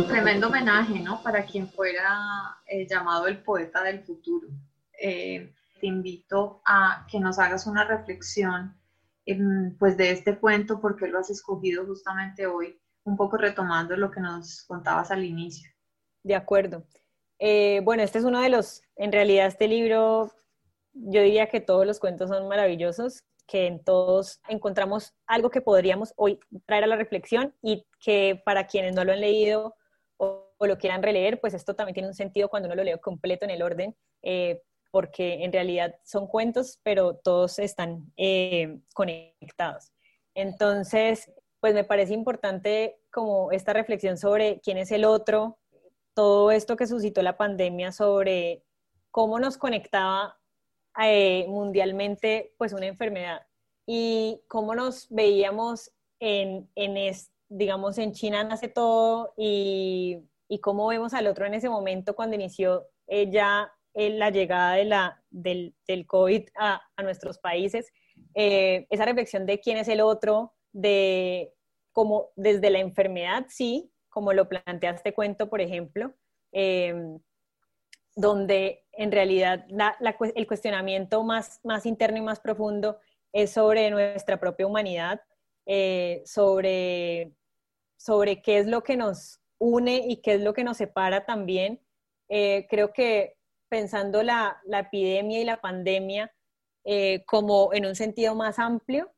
Tremendo 0.08 0.48
homenaje, 0.48 1.00
¿no? 1.00 1.22
Para 1.22 1.44
quien 1.44 1.68
fuera 1.68 2.18
eh, 2.66 2.87
llamado 2.87 3.26
el 3.26 3.42
poeta 3.42 3.82
del 3.82 4.00
futuro. 4.04 4.48
Eh, 5.00 5.52
te 5.80 5.87
invito 5.87 6.62
a 6.64 7.06
que 7.10 7.20
nos 7.20 7.38
hagas 7.38 7.66
una 7.66 7.84
reflexión 7.84 8.74
pues 9.78 9.96
de 9.96 10.10
este 10.10 10.38
cuento, 10.38 10.80
porque 10.80 11.06
lo 11.08 11.18
has 11.18 11.30
escogido 11.30 11.87
justamente 11.87 12.46
hoy, 12.46 12.78
un 13.04 13.16
poco 13.16 13.37
retomando 13.37 13.96
lo 13.96 14.10
que 14.10 14.20
nos 14.20 14.64
contabas 14.64 15.10
al 15.10 15.24
inicio. 15.24 15.70
De 16.22 16.34
acuerdo. 16.34 16.87
Eh, 17.38 17.80
bueno, 17.84 18.02
este 18.02 18.18
es 18.18 18.24
uno 18.24 18.40
de 18.40 18.48
los, 18.48 18.82
en 18.96 19.12
realidad 19.12 19.46
este 19.46 19.68
libro, 19.68 20.30
yo 20.94 21.22
diría 21.22 21.48
que 21.48 21.61
todos 21.61 21.87
los 21.87 21.98
cuentos 21.98 22.30
son 22.30 22.48
maravillosos, 22.48 23.24
que 23.46 23.66
en 23.66 23.83
todos 23.83 24.40
encontramos 24.48 25.12
algo 25.26 25.50
que 25.50 25.61
podríamos 25.61 26.14
hoy 26.16 26.40
traer 26.66 26.85
a 26.85 26.87
la 26.87 26.96
reflexión 26.96 27.54
y 27.62 27.87
que 28.00 28.40
para 28.44 28.66
quienes 28.66 28.94
no 28.94 29.04
lo 29.04 29.12
han 29.12 29.20
leído 29.20 29.74
o, 30.16 30.40
lo 30.61 30.78
quieran 30.78 31.02
releer, 31.02 31.40
pues 31.40 31.52
esto 31.52 31.74
también 31.74 31.92
tiene 31.94 32.09
un 32.09 32.14
sentido 32.14 32.48
cuando 32.48 32.68
uno 32.68 32.76
lo 32.76 32.85
lee 32.85 32.98
completo 32.98 33.44
en 33.44 33.50
el 33.50 33.62
orden, 33.62 33.94
eh, 34.22 34.62
porque 34.90 35.44
en 35.44 35.52
realidad 35.52 35.94
son 36.04 36.26
cuentos, 36.26 36.78
pero 36.83 37.16
todos 37.16 37.59
están 37.59 38.11
eh, 38.16 38.78
conectados. 38.94 39.92
Entonces, 40.35 41.30
pues 41.61 41.74
me 41.74 41.85
parece 41.85 42.14
importante 42.14 42.98
como 43.12 43.52
esta 43.52 43.74
reflexión 43.74 44.16
sobre 44.16 44.61
quién 44.61 44.78
es 44.78 44.90
el 44.90 45.04
otro, 45.04 45.59
todo 46.14 46.50
esto 46.50 46.76
que 46.76 46.87
suscitó 46.87 47.20
la 47.20 47.37
pandemia 47.37 47.92
sobre 47.92 48.64
cómo 49.11 49.38
nos 49.38 49.59
conectaba 49.59 50.38
eh, 51.02 51.46
mundialmente 51.48 52.54
pues 52.59 52.72
una 52.72 52.87
enfermedad. 52.87 53.46
Y 53.87 54.40
cómo 54.48 54.74
nos 54.74 55.09
veíamos 55.11 55.92
en, 56.20 56.70
en 56.74 57.14
digamos, 57.48 57.98
en 57.98 58.12
China 58.12 58.44
nace 58.44 58.68
todo 58.68 59.35
y, 59.37 60.18
y, 60.48 60.61
cómo 60.61 60.87
vemos 60.87 61.12
al 61.14 61.26
otro 61.26 61.46
en 61.46 61.54
ese 61.54 61.68
momento 61.68 62.16
cuando 62.16 62.37
inició 62.37 62.87
eh, 63.07 63.30
ya 63.30 63.70
eh, 63.92 64.11
la 64.11 64.30
llegada 64.30 64.74
de 64.74 64.85
la, 64.87 65.22
del, 65.30 65.74
del 65.87 66.07
COVID 66.07 66.48
a, 66.57 66.83
a, 66.96 67.02
nuestros 67.02 67.38
países, 67.38 67.92
esa 68.35 69.04
reflexión 69.04 69.46
de 69.46 69.61
quién 69.61 69.76
es 69.76 69.87
el 69.88 70.00
otro, 70.00 70.54
de 70.72 71.52
cómo 71.92 72.30
desde 72.37 72.70
la 72.70 72.80
enfermedad, 72.80 73.46
sí, 73.48 73.92
como 74.14 74.33
lo 74.33 74.48
planteaste 74.48 75.12
cuento, 75.12 75.48
por 75.48 75.61
ejemplo, 75.61 76.14
em, 76.52 77.18
donde 78.14 78.83
en 78.96 79.12
realidad 79.12 79.66
el 80.35 80.46
cuestionamiento 80.46 81.22
más, 81.22 81.61
más 81.64 81.87
interno 81.87 82.18
y 82.18 82.22
más 82.22 82.40
profundo 82.40 82.98
es 83.33 83.52
sobre 83.52 83.90
nuestra 83.90 84.38
propia 84.38 84.66
humanidad, 84.66 85.20
eh, 85.66 86.22
sobre, 86.24 87.33
sobre 87.96 88.42
qué 88.42 88.59
es 88.59 88.66
lo 88.66 88.83
que 88.83 88.96
nos 88.96 89.40
une 89.59 90.04
y 90.07 90.18
qué 90.18 90.35
es 90.35 90.40
lo 90.40 90.52
que 90.52 90.64
nos 90.64 90.76
separa 90.76 91.24
también. 91.24 91.80
Eh, 92.28 92.66
creo 92.70 92.92
que 92.92 93.37
pensando 93.68 94.22
la, 94.22 94.61
la, 94.64 94.80
epidemia 94.80 95.40
y 95.40 95.44
la 95.44 95.61
pandemia 95.61 96.33
eh, 96.85 97.24
como 97.24 97.72
en 97.72 97.87
un 97.87 97.94
sentido 97.94 98.35
más 98.35 98.59
amplio, 98.59 99.11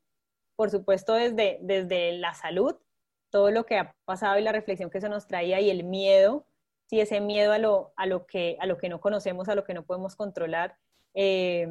por 0.55 0.71
supuesto 0.71 1.15
desde, 1.15 1.59
desde 1.63 2.13
la 2.13 2.33
salud, 2.33 2.77
todo 3.31 3.51
lo 3.51 3.67
que 3.67 3.77
ha 3.77 3.95
pasado 4.05 4.39
y 4.39 4.43
la 4.43 4.53
reflexión 4.53 4.89
que 4.89 5.01
se 5.01 5.09
nos 5.09 5.27
traía 5.27 5.61
y 5.61 5.69
el 5.69 5.85
miedo, 5.85 6.47
sí, 6.87 7.01
ese 7.01 7.21
miedo 7.21 7.53
a 7.53 7.59
lo, 7.59 7.93
a 7.97 8.07
lo, 8.07 8.27
que, 8.27 8.57
a 8.61 8.67
lo 8.67 8.79
que 8.79 8.89
no 8.89 9.01
conocemos, 9.01 9.49
a 9.49 9.55
lo 9.55 9.65
que 9.65 9.75
no 9.75 9.85
podemos 9.85 10.17
controlar. 10.17 10.77
Eh, 11.15 11.69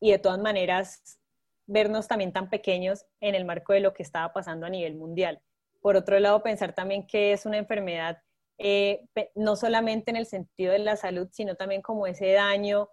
y 0.00 0.10
de 0.10 0.18
todas 0.18 0.38
maneras, 0.38 1.20
vernos 1.66 2.08
también 2.08 2.32
tan 2.32 2.50
pequeños 2.50 3.06
en 3.20 3.34
el 3.34 3.44
marco 3.44 3.72
de 3.72 3.80
lo 3.80 3.94
que 3.94 4.02
estaba 4.02 4.32
pasando 4.32 4.66
a 4.66 4.70
nivel 4.70 4.96
mundial. 4.96 5.40
Por 5.80 5.96
otro 5.96 6.18
lado, 6.18 6.42
pensar 6.42 6.74
también 6.74 7.06
que 7.06 7.32
es 7.32 7.46
una 7.46 7.58
enfermedad 7.58 8.18
eh, 8.58 9.06
no 9.34 9.56
solamente 9.56 10.10
en 10.10 10.16
el 10.16 10.26
sentido 10.26 10.72
de 10.72 10.78
la 10.78 10.96
salud, 10.96 11.28
sino 11.32 11.56
también 11.56 11.82
como 11.82 12.06
ese 12.06 12.32
daño, 12.32 12.88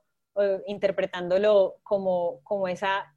interpretándolo 0.65 1.77
como, 1.83 2.41
como 2.43 2.67
esa, 2.67 3.13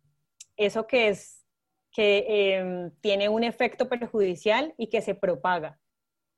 eso 0.56 0.87
que 0.87 1.08
es 1.08 1.44
que 1.92 2.56
em, 2.56 2.90
tiene 3.00 3.28
un 3.28 3.44
efecto 3.44 3.88
perjudicial 3.88 4.74
y 4.76 4.88
que 4.88 5.00
se 5.00 5.14
propaga. 5.14 5.78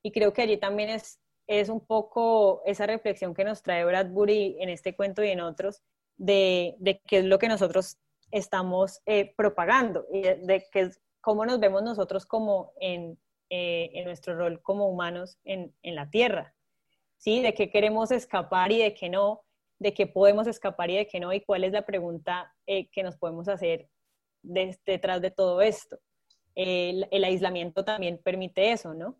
Y 0.02 0.12
creo 0.12 0.32
que 0.32 0.42
allí 0.42 0.58
también 0.58 0.90
es, 0.90 1.18
es 1.46 1.68
un 1.68 1.80
poco 1.80 2.62
esa 2.64 2.86
reflexión 2.86 3.34
que 3.34 3.44
nos 3.44 3.62
trae 3.62 3.84
Bradbury 3.84 4.56
en 4.60 4.68
este 4.68 4.96
cuento 4.96 5.22
y 5.22 5.30
en 5.30 5.40
otros, 5.40 5.82
de, 6.16 6.74
de 6.78 7.00
qué 7.06 7.18
es 7.18 7.24
lo 7.24 7.38
que 7.38 7.48
nosotros 7.48 7.98
estamos 8.30 9.00
eh, 9.06 9.34
propagando, 9.36 10.06
y 10.12 10.22
de, 10.22 10.66
que, 10.72 10.90
cómo 11.20 11.46
nos 11.46 11.60
vemos 11.60 11.82
nosotros 11.82 12.26
como 12.26 12.72
en, 12.80 13.18
eh, 13.50 13.90
en 13.94 14.04
nuestro 14.04 14.36
rol 14.36 14.60
como 14.62 14.88
humanos 14.88 15.38
en, 15.44 15.74
en, 15.82 15.94
la 15.94 16.10
Tierra, 16.10 16.54
¿sí? 17.18 17.42
De 17.42 17.54
qué 17.54 17.70
queremos 17.70 18.10
escapar 18.10 18.72
y 18.72 18.78
de 18.78 18.94
qué 18.94 19.08
no, 19.08 19.42
de 19.78 19.94
qué 19.94 20.06
podemos 20.06 20.46
escapar 20.46 20.90
y 20.90 20.96
de 20.96 21.06
qué 21.06 21.20
no, 21.20 21.32
y 21.32 21.40
cuál 21.40 21.64
es 21.64 21.72
la 21.72 21.84
pregunta 21.84 22.54
eh, 22.66 22.88
que 22.90 23.02
nos 23.02 23.16
podemos 23.16 23.48
hacer 23.48 23.88
detrás 24.42 25.20
de 25.20 25.30
todo 25.30 25.60
esto. 25.60 25.98
El, 26.54 27.24
aislamiento 27.24 27.84
también 27.84 28.18
permite 28.18 28.72
eso, 28.72 28.94
¿no? 28.94 29.18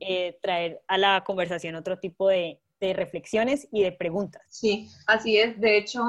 Eh, 0.00 0.38
traer 0.42 0.82
a 0.88 0.98
la 0.98 1.22
conversación 1.24 1.74
otro 1.74 1.98
tipo 1.98 2.28
de, 2.28 2.60
reflexiones 2.80 3.66
y 3.72 3.82
de 3.82 3.92
preguntas. 3.92 4.42
Sí, 4.50 4.90
así 5.06 5.38
es. 5.38 5.58
De 5.58 5.78
hecho, 5.78 6.02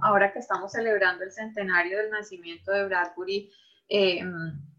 ahora 0.00 0.32
que 0.32 0.38
estamos 0.38 0.72
celebrando 0.72 1.24
el 1.24 1.30
centenario 1.30 1.98
del 1.98 2.10
nacimiento 2.10 2.72
de 2.72 2.86
Bradbury, 2.86 3.52
eh, 3.90 4.22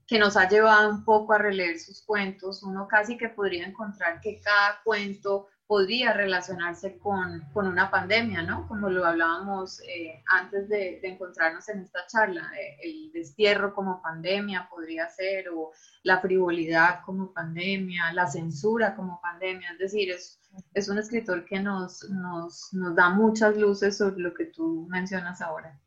que 0.07 0.17
nos 0.17 0.35
ha 0.35 0.49
llevado 0.49 0.89
un 0.89 1.05
poco 1.05 1.33
a 1.33 1.37
releer 1.37 1.79
sus 1.79 2.01
cuentos, 2.01 2.63
uno 2.63 2.87
casi 2.87 3.17
que 3.17 3.29
podría 3.29 3.67
encontrar 3.67 4.19
que 4.19 4.41
cada 4.41 4.81
cuento 4.83 5.47
podría 5.73 6.13
relacionarse 6.13 6.99
con, 6.99 7.41
con, 7.51 7.65
una 7.65 7.89
pandemia, 7.89 8.43
¿no? 8.43 8.67
Como 8.67 8.91
lo 8.91 9.07
hablábamos 9.07 9.81
eh, 9.81 10.21
antes 10.27 10.69
de, 10.69 10.99
de, 11.01 11.07
encontrarnos 11.07 11.67
en 11.67 11.79
esta 11.79 12.05
charla, 12.05 12.47
eh, 12.55 12.77
el 12.83 13.11
destierro 13.11 13.73
como 13.73 13.99
pandemia 13.99 14.67
podría 14.69 15.09
ser, 15.09 15.49
o 15.49 15.71
la 16.03 16.19
frivolidad 16.19 16.99
como 17.03 17.33
pandemia, 17.33 18.13
la 18.13 18.27
censura 18.27 18.95
como 18.95 19.19
pandemia, 19.19 19.71
es 19.71 19.79
decir, 19.79 20.11
es, 20.11 20.39
es 20.75 20.89
un 20.89 20.99
escritor 20.99 21.43
que 21.43 21.59
nos, 21.59 22.07
nos, 22.07 22.71
nos, 22.71 22.95
da 22.95 23.09
muchas 23.09 23.57
luces 23.57 23.97
sobre 23.97 24.19
lo 24.19 24.35
que 24.35 24.45
tú 24.45 24.85
mencionas 24.91 25.41
ahora. 25.41 25.81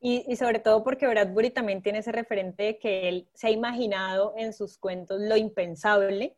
Y, 0.00 0.24
y, 0.26 0.34
sobre 0.34 0.58
todo 0.58 0.82
porque 0.82 1.06
Bradbury 1.06 1.50
también 1.50 1.80
tiene 1.80 2.00
ese 2.00 2.10
referente 2.10 2.64
de 2.64 2.78
que 2.80 3.08
él 3.08 3.28
se 3.34 3.46
ha 3.46 3.50
imaginado 3.50 4.34
en 4.36 4.52
sus 4.52 4.78
cuentos 4.78 5.20
lo 5.20 5.36
impensable, 5.36 6.36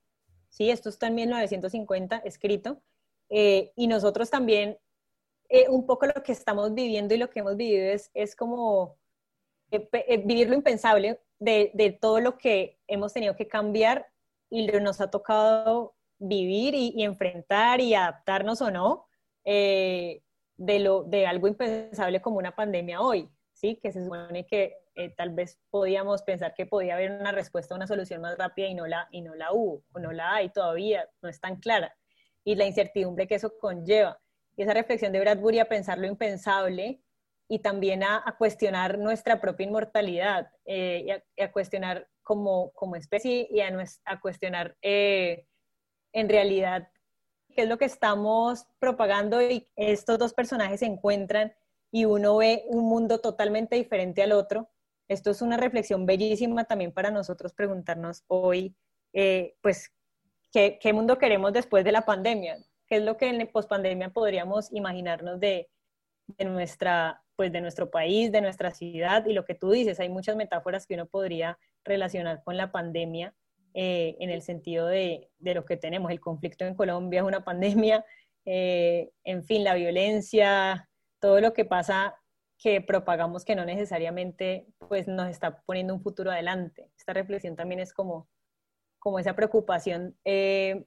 ¿sí? 0.55 0.71
Esto 0.71 0.89
está 0.89 1.09
en 1.09 1.17
1950 1.17 2.19
escrito, 2.19 2.81
eh, 3.29 3.73
y 3.77 3.89
nosotros 3.89 4.31
también, 4.31 4.79
eh, 5.49 5.69
un 5.69 5.85
poco 5.87 6.07
lo 6.07 6.23
que 6.23 6.33
estamos 6.33 6.73
viviendo 6.75 7.15
y 7.15 7.19
lo 7.19 7.29
que 7.31 7.41
hemos 7.41 7.57
vivido 7.57 7.87
es, 7.93 8.11
es 8.15 8.37
como 8.37 8.97
eh, 9.73 10.23
vivir 10.25 10.49
lo 10.49 10.55
impensable 10.55 11.21
de, 11.41 11.73
de, 11.75 11.91
todo 11.91 12.21
lo 12.21 12.39
que 12.39 12.79
hemos 12.87 13.13
tenido 13.13 13.35
que 13.37 13.49
cambiar 13.49 14.07
y 14.49 14.67
nos 14.69 15.01
ha 15.01 15.11
tocado 15.11 15.95
vivir 16.19 16.75
y, 16.75 16.93
y 16.97 17.03
enfrentar 17.03 17.81
y 17.81 17.95
adaptarnos 17.95 18.63
o 18.63 18.71
no 18.71 19.07
de, 19.45 20.23
lo, 20.79 21.03
de 21.03 21.27
algo 21.27 21.49
impensable 21.49 22.23
como 22.23 22.39
una 22.39 22.55
pandemia 22.55 23.01
hoy, 23.01 23.29
¿sí? 23.55 23.79
Que 23.83 23.93
se 23.93 24.05
supone 24.05 24.47
que 24.47 24.77
eh, 24.95 25.11
tal 25.11 25.31
vez 25.31 25.59
podíamos 25.71 26.23
pensar 26.23 26.55
que 26.55 26.67
podía 26.67 26.95
haber 26.95 27.13
una 27.13 27.33
respuesta, 27.33 27.75
una 27.75 27.87
solución 27.87 28.21
más 28.21 28.37
rápida 28.37 28.67
y 28.67 28.75
no 28.75 28.87
la, 28.87 29.09
y 29.11 29.23
no 29.23 29.35
la 29.35 29.53
hubo, 29.53 29.83
o 29.93 29.99
no 29.99 30.13
la 30.13 30.35
hay 30.35 30.51
todavía, 30.51 31.09
no 31.23 31.29
es 31.29 31.41
tan 31.41 31.57
clara. 31.57 31.97
Y 32.45 32.57
la 32.57 32.67
incertidumbre 32.67 33.27
que 33.27 33.37
eso 33.37 33.57
conlleva. 33.59 34.21
Y 34.57 34.63
esa 34.63 34.75
reflexión 34.75 35.13
de 35.13 35.21
Bradbury 35.21 35.59
a 35.59 35.69
pensar 35.69 35.99
lo 35.99 36.07
impensable 36.07 37.01
y 37.49 37.59
también 37.61 38.03
a, 38.03 38.23
cuestionar 38.39 38.99
nuestra 38.99 39.41
propia 39.41 39.67
inmortalidad 39.67 40.51
eh, 40.65 41.21
y, 41.37 41.43
a, 41.43 41.53
cuestionar 41.53 42.09
como, 42.23 42.73
como 42.73 42.97
especie 42.97 43.49
y 43.51 43.61
a, 43.61 44.21
cuestionar 44.21 44.77
eh, 44.83 45.47
en 46.13 46.29
realidad 46.29 46.89
qué 47.55 47.63
es 47.63 47.69
lo 47.69 47.79
que 47.79 47.85
estamos 47.85 48.67
propagando 48.79 49.43
y 49.43 49.69
estos 49.77 50.19
dos 50.19 50.33
personajes 50.33 50.81
se 50.81 50.87
encuentran 50.87 51.53
y 51.95 52.07
uno 52.07 52.37
ve 52.37 52.65
un 52.69 52.85
mundo 52.85 53.21
totalmente 53.21 53.77
diferente 53.77 54.23
al 54.23 54.33
otro 54.33 54.69
esto 55.09 55.31
es 55.31 55.43
una 55.43 55.57
reflexión 55.57 56.07
bellísima 56.07 56.65
también 56.65 56.93
para 56.93 57.11
nosotros 57.11 57.53
preguntarnos 57.53 58.25
hoy, 58.27 58.75
eh, 59.13 59.55
pues, 59.61 59.93
¿qué, 60.53 60.79
mundo 60.93 61.19
queremos 61.19 61.53
después 61.53 61.85
de 61.85 61.93
la 61.93 62.07
pandemia? 62.07 62.57
¿Qué 62.87 62.97
es 62.97 63.03
lo 63.03 63.17
que 63.17 63.29
en 63.29 63.47
pospandemia 63.49 64.11
podríamos 64.11 64.73
imaginarnos 64.73 65.41
de, 65.41 65.69
nuestra, 66.39 67.23
pues, 67.37 67.53
de 67.53 67.61
nuestro 67.61 67.91
país, 67.91 68.33
de 68.33 68.41
nuestra 68.41 68.71
ciudad? 68.71 69.27
Y 69.27 69.35
lo 69.35 69.45
que 69.45 69.55
tú 69.55 69.71
dices, 69.71 70.01
hay 70.01 70.09
muchas 70.09 70.37
metáforas 70.37 70.87
que 70.87 70.95
uno 70.95 71.07
podría 71.07 71.59
relacionar 71.85 72.43
con 72.43 72.57
la 72.57 72.73
pandemia 72.73 73.35
eh, 73.75 74.17
en 74.21 74.31
el 74.31 74.41
sentido 74.41 74.87
de, 74.87 75.29
de, 75.39 75.55
lo 75.55 75.67
que 75.67 75.77
tenemos. 75.77 76.11
El 76.11 76.21
conflicto 76.21 76.65
en 76.65 76.75
Colombia 76.75 77.21
es 77.21 77.27
una 77.27 77.45
pandemia, 77.45 78.05
eh, 78.47 79.11
en 79.25 79.45
fin, 79.45 79.65
la 79.65 79.75
violencia, 79.75 80.89
todo 81.25 81.41
lo 81.41 81.55
que 81.55 81.65
pasa 81.65 82.21
que 82.59 82.83
propagamos 82.83 83.47
que 83.47 83.57
no 83.57 83.65
necesariamente 83.65 84.67
pues, 84.91 85.09
nos 85.09 85.31
está 85.31 85.63
poniendo 85.63 85.95
un 85.95 86.03
futuro 86.03 86.31
adelante. 86.31 86.91
Esta 86.99 87.15
reflexión 87.15 87.57
también 87.57 87.81
es 87.81 87.95
como, 87.95 88.29
como 88.99 89.19
esa 89.19 89.35
preocupación 89.35 90.19
eh, 90.27 90.85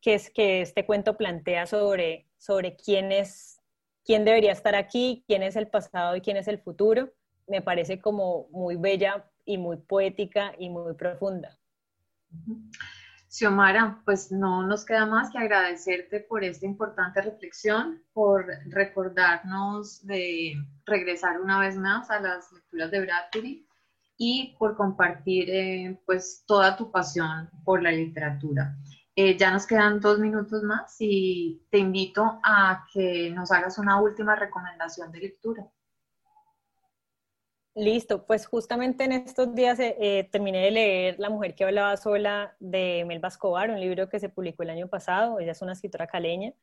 que, 0.00 0.14
es, 0.14 0.30
que 0.30 0.62
este 0.62 0.86
cuento 0.86 1.16
plantea 1.16 1.66
sobre, 1.66 2.28
sobre 2.38 2.76
quién, 2.76 3.10
es, 3.10 3.60
quién 4.04 4.24
debería 4.24 4.52
estar 4.52 4.76
aquí, 4.76 5.24
quién 5.26 5.42
es 5.42 5.56
el 5.56 5.66
pasado 5.66 6.14
y 6.14 6.20
quién 6.20 6.36
es 6.36 6.46
el 6.46 6.60
futuro. 6.60 7.12
Me 7.48 7.60
parece 7.60 8.00
como 8.00 8.46
muy 8.52 8.76
bella 8.76 9.28
y 9.44 9.58
muy 9.58 9.78
poética 9.78 10.54
y 10.60 10.70
muy 10.70 10.94
profunda. 10.94 11.58
Xiomara, 13.36 14.00
pues 14.06 14.32
no 14.32 14.66
nos 14.66 14.86
queda 14.86 15.04
más 15.04 15.30
que 15.30 15.36
agradecerte 15.36 16.20
por 16.20 16.42
esta 16.42 16.64
importante 16.64 17.20
reflexión, 17.20 18.02
por 18.14 18.46
recordarnos 18.68 20.06
de 20.06 20.54
regresar 20.86 21.38
una 21.42 21.60
vez 21.60 21.76
más 21.76 22.08
a 22.08 22.18
las 22.18 22.50
lecturas 22.50 22.90
de 22.90 23.00
Bradbury 23.02 23.68
y 24.16 24.56
por 24.58 24.74
compartir 24.74 25.50
eh, 25.50 26.00
pues 26.06 26.44
toda 26.46 26.78
tu 26.78 26.90
pasión 26.90 27.50
por 27.62 27.82
la 27.82 27.92
literatura. 27.92 28.74
Eh, 29.14 29.36
ya 29.36 29.50
nos 29.50 29.66
quedan 29.66 30.00
dos 30.00 30.18
minutos 30.18 30.62
más 30.62 30.96
y 30.98 31.60
te 31.70 31.76
invito 31.76 32.40
a 32.42 32.86
que 32.90 33.30
nos 33.32 33.52
hagas 33.52 33.76
una 33.76 34.00
última 34.00 34.34
recomendación 34.34 35.12
de 35.12 35.20
lectura. 35.20 35.66
Listo, 37.76 38.24
pues 38.24 38.46
justamente 38.46 39.04
en 39.04 39.12
estos 39.12 39.54
días 39.54 39.78
eh, 39.80 39.94
eh, 40.00 40.24
terminé 40.32 40.62
de 40.62 40.70
leer 40.70 41.16
La 41.18 41.28
mujer 41.28 41.54
que 41.54 41.62
hablaba 41.62 41.94
sola 41.98 42.56
de 42.58 43.04
Melba 43.06 43.28
Escobar, 43.28 43.68
un 43.68 43.78
libro 43.78 44.08
que 44.08 44.18
se 44.18 44.30
publicó 44.30 44.62
el 44.62 44.70
año 44.70 44.88
pasado. 44.88 45.38
Ella 45.40 45.52
es 45.52 45.60
una 45.60 45.74
escritora 45.74 46.06
caleña. 46.06 46.54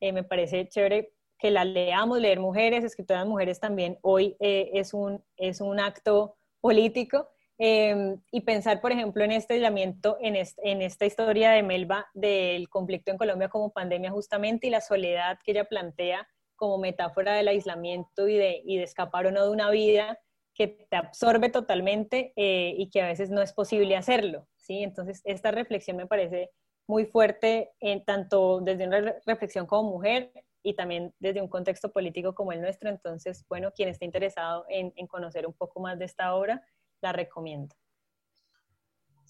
Eh, 0.00 0.12
me 0.12 0.24
parece 0.24 0.66
chévere 0.66 1.12
que 1.38 1.50
la 1.50 1.66
leamos, 1.66 2.18
leer 2.20 2.40
mujeres, 2.40 2.84
escritoras 2.84 3.26
mujeres 3.26 3.60
también. 3.60 3.98
Hoy 4.00 4.34
es, 4.40 4.94
un, 4.94 5.22
es 5.36 5.60
un 5.60 5.78
acto 5.78 6.36
político. 6.62 7.28
Em, 7.58 8.16
y 8.30 8.40
pensar, 8.40 8.80
por 8.80 8.92
ejemplo, 8.92 9.22
en 9.24 9.32
este 9.32 9.54
aislamiento, 9.54 10.16
en, 10.22 10.36
en 10.36 10.80
esta 10.80 11.04
historia 11.04 11.50
de 11.50 11.62
Melba 11.62 12.06
del 12.14 12.70
conflicto 12.70 13.10
en 13.10 13.18
Colombia 13.18 13.50
como 13.50 13.74
pandemia 13.74 14.10
justamente 14.10 14.68
y 14.68 14.70
la 14.70 14.80
soledad 14.80 15.38
que 15.44 15.50
ella 15.50 15.66
plantea 15.66 16.26
como 16.56 16.78
metáfora 16.78 17.34
del 17.34 17.48
aislamiento 17.48 18.26
y 18.26 18.38
de, 18.38 18.62
y 18.64 18.78
de 18.78 18.84
escapar 18.84 19.26
o 19.26 19.32
no 19.32 19.44
de 19.44 19.50
una 19.50 19.68
vida 19.70 20.18
que 20.54 20.68
te 20.68 20.96
absorbe 20.96 21.50
totalmente 21.50 22.32
eh, 22.36 22.74
y 22.76 22.90
que 22.90 23.02
a 23.02 23.06
veces 23.06 23.30
no 23.30 23.40
es 23.42 23.52
posible 23.52 23.96
hacerlo, 23.96 24.48
¿sí? 24.56 24.82
Entonces, 24.82 25.20
esta 25.24 25.50
reflexión 25.50 25.96
me 25.96 26.06
parece 26.06 26.50
muy 26.86 27.06
fuerte, 27.06 27.70
en, 27.80 28.04
tanto 28.04 28.60
desde 28.60 28.86
una 28.86 29.14
reflexión 29.24 29.66
como 29.66 29.90
mujer 29.90 30.32
y 30.62 30.74
también 30.74 31.14
desde 31.18 31.40
un 31.40 31.48
contexto 31.48 31.92
político 31.92 32.34
como 32.34 32.52
el 32.52 32.60
nuestro. 32.60 32.90
Entonces, 32.90 33.44
bueno, 33.48 33.72
quien 33.72 33.88
esté 33.88 34.04
interesado 34.04 34.66
en, 34.68 34.92
en 34.96 35.06
conocer 35.06 35.46
un 35.46 35.54
poco 35.54 35.80
más 35.80 35.98
de 35.98 36.04
esta 36.04 36.34
obra, 36.34 36.62
la 37.00 37.12
recomiendo. 37.12 37.74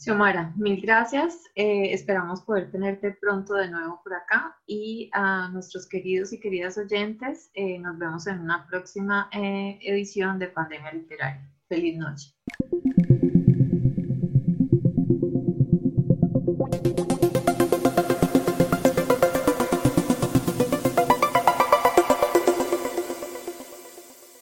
Xiomara, 0.02 0.52
mil 0.56 0.80
gracias. 0.80 1.44
Eh, 1.54 1.92
esperamos 1.92 2.42
poder 2.42 2.72
tenerte 2.72 3.12
pronto 3.20 3.54
de 3.54 3.70
nuevo 3.70 4.00
por 4.02 4.12
acá 4.14 4.56
y 4.66 5.08
a 5.12 5.48
nuestros 5.52 5.88
queridos 5.88 6.32
y 6.32 6.40
queridas 6.40 6.76
oyentes, 6.76 7.52
eh, 7.54 7.78
nos 7.78 7.96
vemos 7.98 8.26
en 8.26 8.40
una 8.40 8.66
próxima 8.66 9.28
eh, 9.32 9.78
edición 9.80 10.40
de 10.40 10.48
Pandemia 10.48 10.92
Literaria. 10.92 11.48
Feliz 11.68 11.96
noche. 11.96 12.34